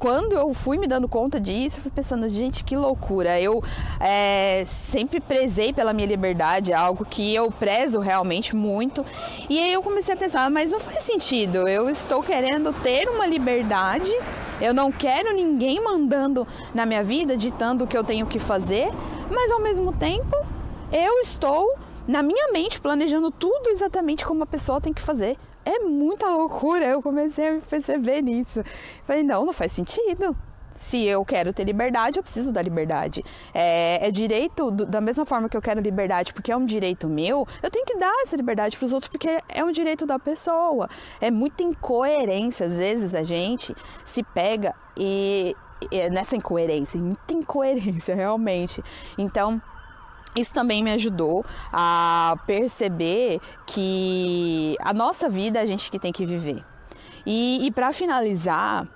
quando 0.00 0.32
eu 0.32 0.54
fui 0.54 0.78
me 0.78 0.86
dando 0.86 1.06
conta 1.06 1.38
disso, 1.38 1.76
eu 1.76 1.82
fui 1.82 1.90
pensando, 1.90 2.26
gente, 2.26 2.64
que 2.64 2.74
loucura. 2.74 3.38
Eu 3.38 3.62
é, 4.00 4.64
sempre 4.66 5.20
prezei 5.20 5.74
pela 5.74 5.92
minha 5.92 6.08
liberdade, 6.08 6.72
é 6.72 6.74
algo 6.74 7.04
que 7.04 7.34
eu 7.34 7.50
prezo 7.50 8.00
realmente 8.00 8.56
muito. 8.56 9.04
E 9.48 9.60
aí 9.60 9.70
eu 9.70 9.82
comecei 9.82 10.14
a 10.14 10.16
pensar, 10.16 10.50
mas 10.50 10.72
não 10.72 10.80
faz 10.80 11.04
sentido. 11.04 11.68
Eu 11.68 11.90
estou 11.90 12.22
querendo 12.22 12.72
ter 12.82 13.10
uma 13.10 13.26
liberdade, 13.26 14.10
eu 14.58 14.72
não 14.72 14.90
quero 14.90 15.34
ninguém 15.34 15.84
mandando 15.84 16.48
na 16.74 16.86
minha 16.86 17.04
vida, 17.04 17.36
ditando 17.36 17.84
o 17.84 17.86
que 17.86 17.96
eu 17.96 18.02
tenho 18.02 18.26
que 18.26 18.38
fazer, 18.38 18.88
mas 19.30 19.50
ao 19.50 19.60
mesmo 19.60 19.92
tempo 19.92 20.34
eu 20.90 21.18
estou 21.18 21.74
na 22.08 22.22
minha 22.22 22.50
mente 22.52 22.80
planejando 22.80 23.30
tudo 23.30 23.68
exatamente 23.68 24.24
como 24.24 24.42
a 24.44 24.46
pessoa 24.46 24.80
tem 24.80 24.94
que 24.94 25.02
fazer 25.02 25.36
é 25.70 25.78
muita 25.80 26.28
loucura. 26.28 26.84
Eu 26.84 27.02
comecei 27.02 27.48
a 27.48 27.52
me 27.52 27.60
perceber 27.60 28.22
nisso. 28.22 28.62
Falei, 29.04 29.22
não, 29.22 29.44
não 29.44 29.52
faz 29.52 29.72
sentido. 29.72 30.36
Se 30.80 31.04
eu 31.04 31.24
quero 31.24 31.52
ter 31.52 31.64
liberdade, 31.64 32.18
eu 32.18 32.22
preciso 32.22 32.50
da 32.50 32.62
liberdade. 32.62 33.22
É, 33.52 34.08
é 34.08 34.10
direito, 34.10 34.70
do, 34.70 34.86
da 34.86 35.00
mesma 35.00 35.26
forma 35.26 35.48
que 35.48 35.56
eu 35.56 35.60
quero 35.60 35.80
liberdade 35.80 36.32
porque 36.32 36.50
é 36.50 36.56
um 36.56 36.64
direito 36.64 37.06
meu, 37.06 37.46
eu 37.62 37.70
tenho 37.70 37.84
que 37.84 37.96
dar 37.96 38.12
essa 38.22 38.34
liberdade 38.34 38.78
para 38.78 38.86
os 38.86 38.92
outros 38.92 39.10
porque 39.10 39.40
é 39.48 39.62
um 39.62 39.70
direito 39.70 40.06
da 40.06 40.18
pessoa. 40.18 40.88
É 41.20 41.30
muita 41.30 41.62
incoerência, 41.62 42.66
às 42.66 42.72
vezes 42.72 43.14
a 43.14 43.22
gente 43.22 43.76
se 44.04 44.22
pega 44.22 44.74
e, 44.96 45.54
e 45.92 46.08
nessa 46.08 46.34
incoerência, 46.34 46.98
muita 46.98 47.34
incoerência 47.34 48.14
realmente. 48.16 48.82
Então, 49.18 49.60
isso 50.36 50.54
também 50.54 50.82
me 50.82 50.90
ajudou 50.92 51.44
a 51.72 52.36
perceber 52.46 53.40
que 53.66 54.76
a 54.80 54.92
nossa 54.92 55.28
vida 55.28 55.58
é 55.58 55.62
a 55.62 55.66
gente 55.66 55.90
que 55.90 55.98
tem 55.98 56.12
que 56.12 56.24
viver. 56.24 56.64
E, 57.26 57.66
e 57.66 57.70
para 57.70 57.92
finalizar, 57.92 58.88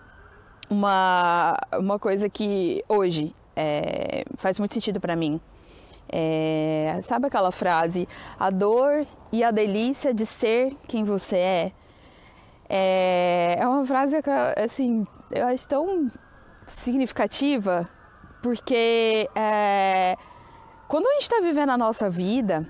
uma, 0.68 1.56
uma 1.78 1.98
coisa 1.98 2.28
que 2.28 2.82
hoje 2.88 3.34
é, 3.54 4.24
faz 4.36 4.58
muito 4.58 4.74
sentido 4.74 5.00
para 5.00 5.14
mim. 5.16 5.40
É, 6.08 7.00
sabe 7.04 7.26
aquela 7.26 7.50
frase, 7.50 8.06
a 8.38 8.50
dor 8.50 9.06
e 9.32 9.42
a 9.42 9.50
delícia 9.50 10.12
de 10.12 10.26
ser 10.26 10.76
quem 10.86 11.02
você 11.02 11.36
é? 11.36 11.72
É, 12.68 13.56
é 13.60 13.66
uma 13.66 13.84
frase 13.84 14.22
que, 14.22 14.30
assim, 14.30 15.06
eu 15.30 15.46
acho 15.46 15.66
tão 15.68 16.08
significativa, 16.66 17.88
porque 18.42 19.28
é, 19.34 20.16
quando 20.88 21.06
a 21.06 21.12
gente 21.14 21.22
está 21.22 21.40
vivendo 21.40 21.70
a 21.70 21.78
nossa 21.78 22.10
vida, 22.10 22.66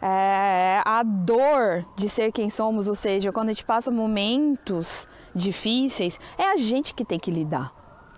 é, 0.00 0.80
a 0.84 1.02
dor 1.02 1.84
de 1.96 2.08
ser 2.08 2.30
quem 2.32 2.50
somos, 2.50 2.88
ou 2.88 2.94
seja, 2.94 3.32
quando 3.32 3.48
a 3.48 3.52
gente 3.52 3.64
passa 3.64 3.90
momentos 3.90 5.08
difíceis, 5.34 6.18
é 6.36 6.44
a 6.44 6.56
gente 6.56 6.94
que 6.94 7.04
tem 7.04 7.18
que 7.18 7.30
lidar. 7.30 7.72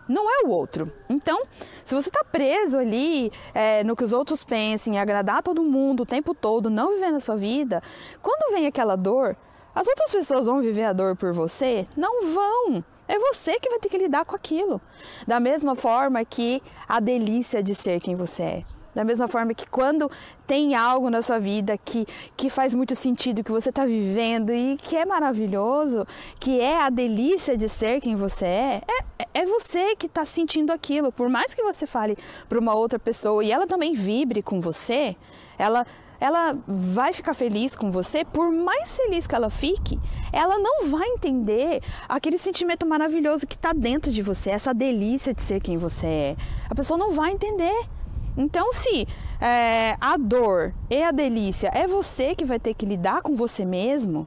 Não 0.09 0.29
é 0.29 0.45
o 0.45 0.51
outro. 0.51 0.93
Então, 1.09 1.41
se 1.85 1.95
você 1.95 2.09
está 2.09 2.25
preso 2.25 2.77
ali 2.77 3.31
é, 3.55 3.85
no 3.85 3.95
que 3.95 4.03
os 4.03 4.13
outros 4.13 4.43
pensem, 4.43 4.99
agradar 4.99 5.41
todo 5.41 5.63
mundo 5.63 6.03
o 6.03 6.07
tempo 6.07 6.35
todo, 6.35 6.69
não 6.69 6.95
vivendo 6.95 7.17
a 7.17 7.21
sua 7.21 7.37
vida, 7.37 7.81
quando 8.21 8.53
vem 8.53 8.67
aquela 8.67 8.97
dor, 8.97 9.37
as 9.73 9.87
outras 9.87 10.11
pessoas 10.11 10.47
vão 10.47 10.61
viver 10.61 10.85
a 10.85 10.93
dor 10.93 11.15
por 11.15 11.33
você? 11.33 11.87
Não 11.97 12.35
vão. 12.35 12.85
É 13.07 13.19
você 13.21 13.59
que 13.61 13.71
vai 13.71 13.79
ter 13.79 13.89
que 13.89 13.99
lidar 13.99 14.25
com 14.25 14.35
aquilo. 14.35 14.81
Da 15.29 15.39
mesma 15.39 15.77
forma 15.77 16.25
que 16.25 16.61
a 16.89 16.99
delícia 16.99 17.63
de 17.63 17.75
ser 17.75 18.01
quem 18.01 18.17
você 18.17 18.43
é. 18.43 18.80
Da 18.95 19.05
mesma 19.05 19.29
forma 19.29 19.55
que 19.55 19.69
quando 19.69 20.11
tem 20.47 20.75
algo 20.75 21.11
na 21.11 21.23
sua 21.23 21.39
vida 21.39 21.79
que, 21.79 22.07
que 22.37 22.51
faz 22.51 22.75
muito 22.75 22.95
sentido, 22.95 23.45
que 23.45 23.53
você 23.53 23.69
está 23.69 23.85
vivendo 23.85 24.53
e 24.53 24.77
que 24.77 24.97
é 24.97 25.05
maravilhoso, 25.05 26.07
que 26.39 26.61
é 26.61 26.83
a 26.83 26.91
delícia 26.91 27.57
de 27.57 27.69
ser 27.69 28.01
quem 28.01 28.17
você 28.17 28.47
é, 28.47 28.83
é, 29.19 29.43
é 29.43 29.47
você 29.47 29.95
que 29.97 30.07
está 30.07 30.25
sentindo 30.25 30.73
aquilo. 30.73 31.13
Por 31.13 31.29
mais 31.29 31.55
que 31.55 31.63
você 31.63 31.87
fale 31.87 32.17
para 32.49 32.59
uma 32.59 32.75
outra 32.75 32.99
pessoa 32.99 33.45
e 33.45 33.53
ela 33.53 33.67
também 33.67 33.95
vibre 33.95 34.43
com 34.43 34.61
você, 34.61 35.17
ela 35.59 35.87
ela 36.21 36.57
vai 36.69 37.15
ficar 37.15 37.33
feliz 37.33 37.75
com 37.75 37.91
você, 37.91 38.25
por 38.27 38.53
mais 38.53 38.95
feliz 38.95 39.27
que 39.27 39.35
ela 39.35 39.49
fique, 39.49 39.99
ela 40.31 40.59
não 40.59 40.91
vai 40.91 41.09
entender 41.09 41.83
aquele 42.07 42.37
sentimento 42.37 42.87
maravilhoso 42.87 43.47
que 43.47 43.55
está 43.55 43.73
dentro 43.73 44.13
de 44.13 44.21
você, 44.21 44.51
essa 44.51 44.75
delícia 44.75 45.33
de 45.33 45.41
ser 45.41 45.61
quem 45.61 45.79
você 45.79 46.07
é. 46.07 46.37
A 46.69 46.75
pessoa 46.75 46.99
não 46.99 47.15
vai 47.15 47.33
entender. 47.33 47.89
Então, 48.37 48.73
se 48.73 49.07
é, 49.41 49.97
a 50.01 50.17
dor 50.17 50.75
e 50.89 51.03
a 51.03 51.11
delícia 51.11 51.71
é 51.75 51.87
você 51.87 52.35
que 52.35 52.45
vai 52.45 52.59
ter 52.59 52.75
que 52.75 52.87
lidar 52.87 53.23
com 53.23 53.35
você 53.35 53.65
mesmo 53.65 54.27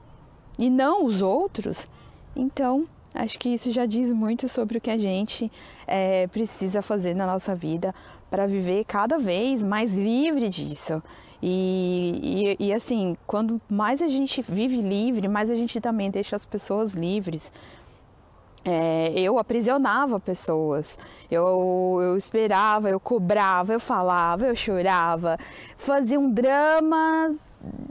e 0.57 0.69
não 0.69 1.05
os 1.05 1.21
outros, 1.21 1.87
então 2.35 2.87
Acho 3.13 3.37
que 3.37 3.49
isso 3.49 3.69
já 3.69 3.85
diz 3.85 4.11
muito 4.11 4.49
sobre 4.49 4.79
o 4.79 4.81
que 4.81 4.89
a 4.89 4.97
gente 4.97 5.51
é, 5.85 6.25
precisa 6.27 6.81
fazer 6.81 7.13
na 7.13 7.27
nossa 7.27 7.53
vida 7.53 7.93
para 8.29 8.47
viver 8.47 8.85
cada 8.85 9.19
vez 9.19 9.61
mais 9.61 9.93
livre 9.93 10.49
disso. 10.49 11.01
E, 11.39 12.55
e, 12.59 12.67
e, 12.67 12.73
assim, 12.73 13.15
quando 13.27 13.61
mais 13.69 14.01
a 14.01 14.07
gente 14.07 14.41
vive 14.41 14.81
livre, 14.81 15.27
mais 15.27 15.51
a 15.51 15.55
gente 15.55 15.79
também 15.79 16.09
deixa 16.09 16.35
as 16.35 16.45
pessoas 16.45 16.93
livres. 16.93 17.51
É, 18.65 19.11
eu 19.17 19.37
aprisionava 19.37 20.21
pessoas, 20.21 20.97
eu, 21.29 21.99
eu 22.01 22.15
esperava, 22.15 22.89
eu 22.89 22.97
cobrava, 22.97 23.73
eu 23.73 23.79
falava, 23.79 24.45
eu 24.45 24.55
chorava, 24.55 25.37
fazia 25.75 26.17
um 26.17 26.31
drama 26.31 27.35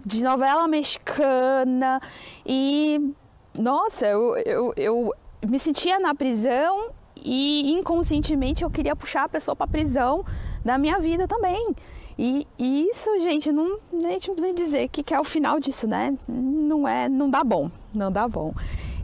de 0.05 0.25
novela 0.25 0.67
mexicana 0.67 2.01
e 2.47 3.13
nossa, 3.55 4.07
eu, 4.07 4.35
eu, 4.47 4.73
eu 4.79 5.15
me 5.47 5.59
sentia 5.59 6.01
na 6.01 6.15
prisão 6.15 6.91
e 7.25 7.73
inconscientemente 7.73 8.65
eu 8.65 8.71
queria 8.71 8.97
puxar 8.97 9.25
a 9.25 9.29
pessoa 9.29 9.55
para 9.55 9.67
prisão 9.67 10.25
da 10.65 10.79
minha 10.79 10.99
vida 10.99 11.29
também. 11.29 11.75
E, 12.19 12.47
isso, 12.59 13.09
gente, 13.21 13.51
não, 13.51 13.65
a 13.65 13.97
não 13.97 14.19
precisa 14.19 14.53
dizer 14.53 14.89
que, 14.89 15.03
que 15.03 15.15
é 15.15 15.21
o 15.21 15.25
final 15.25 15.59
disso, 15.59 15.87
né? 15.87 16.17
Não 16.29 16.87
é, 16.87 17.09
não 17.09 17.29
dá 17.29 17.43
bom, 17.43 17.71
não 17.95 18.13
dá 18.13 18.29
bom. 18.29 18.55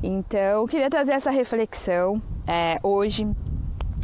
Então, 0.02 0.66
queria 0.66 0.88
trazer 0.88 1.12
essa 1.12 1.30
reflexão 1.30 2.22
é, 2.46 2.78
hoje 2.82 3.26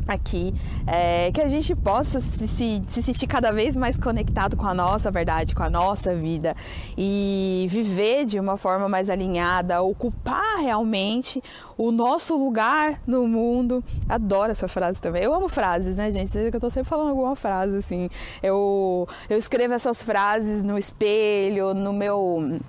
aqui, 0.07 0.55
é, 0.87 1.33
que 1.33 1.41
a 1.41 1.49
gente 1.49 1.75
possa 1.75 2.21
se, 2.21 2.47
se, 2.47 2.83
se, 2.87 3.03
sentir 3.03 3.27
cada 3.27 3.51
vez 3.51 3.77
mais 3.77 3.97
conectado 3.97 4.57
com 4.57 4.67
a 4.67 4.75
nossa 4.75 5.11
verdade, 5.11 5.55
com 5.55 5.63
a 5.63 5.71
nossa 5.71 6.15
vida 6.15 6.55
e 6.97 7.67
viver 7.71 8.25
de 8.25 8.39
uma 8.39 8.57
forma 8.57 8.89
mais 8.89 9.09
alinhada, 9.09 9.81
ocupar 9.83 10.59
realmente 10.61 11.43
o 11.77 11.91
nosso 11.91 12.37
lugar 12.37 13.01
no 13.07 13.27
mundo. 13.27 13.83
Adoro 14.09 14.53
essa 14.53 14.69
frase 14.69 15.01
também. 15.01 15.23
Eu 15.23 15.35
amo 15.35 15.49
frases, 15.49 15.97
né, 15.97 16.13
gente? 16.13 16.37
Eu 16.37 16.61
tô 16.61 16.69
sempre 16.69 16.89
falando 16.89 17.09
alguma 17.09 17.35
frase 17.35 17.77
assim. 17.77 18.11
Eu, 18.43 19.09
eu 19.29 19.39
escrevo 19.39 19.75
essas 19.75 20.03
frases 20.03 20.63
no 20.63 20.77
espelho, 20.77 21.73
no 21.73 21.93
meu 21.93 22.61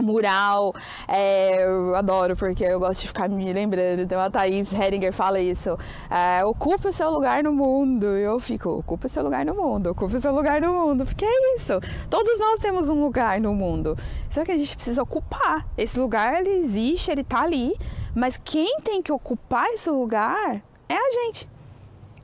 mural. 0.00 0.74
É, 1.08 1.64
eu 1.64 1.94
adoro 1.94 2.36
porque 2.36 2.64
eu 2.64 2.78
gosto 2.78 3.02
de 3.02 3.08
ficar 3.08 3.28
me 3.28 3.52
lembrando. 3.52 4.02
Então 4.02 4.20
a 4.20 4.30
Thaís 4.30 4.72
Heringer 4.72 5.12
fala 5.12 5.40
isso. 5.40 5.76
É, 6.10 6.44
ocupe 6.44 6.88
o 6.88 6.92
seu 6.92 7.10
lugar 7.10 7.42
no 7.42 7.52
mundo. 7.52 8.06
Eu 8.06 8.38
fico, 8.38 8.70
ocupe 8.70 9.06
o 9.06 9.08
seu 9.08 9.22
lugar 9.22 9.44
no 9.44 9.54
mundo, 9.54 9.90
ocupe 9.90 10.16
o 10.16 10.20
seu 10.20 10.34
lugar 10.34 10.60
no 10.60 10.72
mundo. 10.72 11.04
Porque 11.04 11.24
é 11.24 11.56
isso. 11.56 11.80
Todos 12.08 12.38
nós 12.38 12.60
temos 12.60 12.88
um 12.88 13.00
lugar 13.02 13.40
no 13.40 13.54
mundo. 13.54 13.96
Só 14.30 14.44
que 14.44 14.52
a 14.52 14.58
gente 14.58 14.74
precisa 14.74 15.02
ocupar. 15.02 15.66
Esse 15.76 15.98
lugar 15.98 16.40
ele 16.40 16.50
existe, 16.50 17.10
ele 17.10 17.24
tá 17.24 17.42
ali. 17.42 17.74
Mas 18.14 18.40
quem 18.42 18.78
tem 18.80 19.02
que 19.02 19.12
ocupar 19.12 19.66
esse 19.68 19.90
lugar 19.90 20.62
é 20.88 20.94
a 20.94 21.10
gente. 21.10 21.48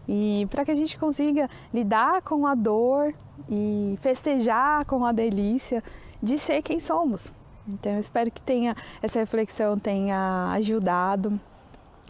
E 0.09 0.47
para 0.51 0.65
que 0.65 0.71
a 0.71 0.75
gente 0.75 0.99
consiga 0.99 1.49
lidar 1.73 2.23
com 2.23 2.47
a 2.47 2.55
dor 2.55 3.15
e 3.49 3.99
festejar 4.01 4.85
com 4.87 5.05
a 5.05 5.13
delícia 5.13 5.83
de 6.23 6.39
ser 6.39 6.63
quem 6.63 6.81
somos. 6.81 7.33
Então 7.69 7.93
eu 7.93 8.01
espero 8.01 8.31
que 8.31 8.41
tenha 8.41 8.77
essa 9.03 9.19
reflexão 9.19 9.79
tenha 9.79 10.51
ajudado. 10.53 11.41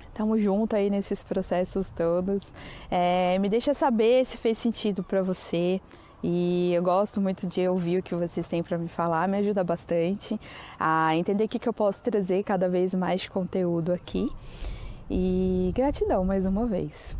Estamos 0.08 0.42
juntos 0.42 0.78
aí 0.78 0.90
nesses 0.90 1.22
processos 1.22 1.90
todos. 1.90 2.42
É, 2.90 3.38
me 3.38 3.48
deixa 3.48 3.72
saber 3.72 4.24
se 4.26 4.36
fez 4.36 4.58
sentido 4.58 5.02
para 5.02 5.22
você. 5.22 5.80
E 6.22 6.72
eu 6.72 6.82
gosto 6.82 7.20
muito 7.20 7.46
de 7.46 7.66
ouvir 7.66 7.98
o 7.98 8.02
que 8.02 8.14
vocês 8.14 8.46
têm 8.46 8.62
para 8.62 8.78
me 8.78 8.88
falar, 8.88 9.26
me 9.26 9.38
ajuda 9.38 9.64
bastante 9.64 10.38
a 10.78 11.16
entender 11.16 11.44
o 11.44 11.48
que, 11.48 11.58
que 11.58 11.68
eu 11.68 11.72
posso 11.72 12.00
trazer 12.00 12.44
cada 12.44 12.68
vez 12.68 12.94
mais 12.94 13.22
de 13.22 13.30
conteúdo 13.30 13.92
aqui. 13.92 14.30
E 15.10 15.72
gratidão 15.74 16.24
mais 16.24 16.46
uma 16.46 16.64
vez. 16.64 17.18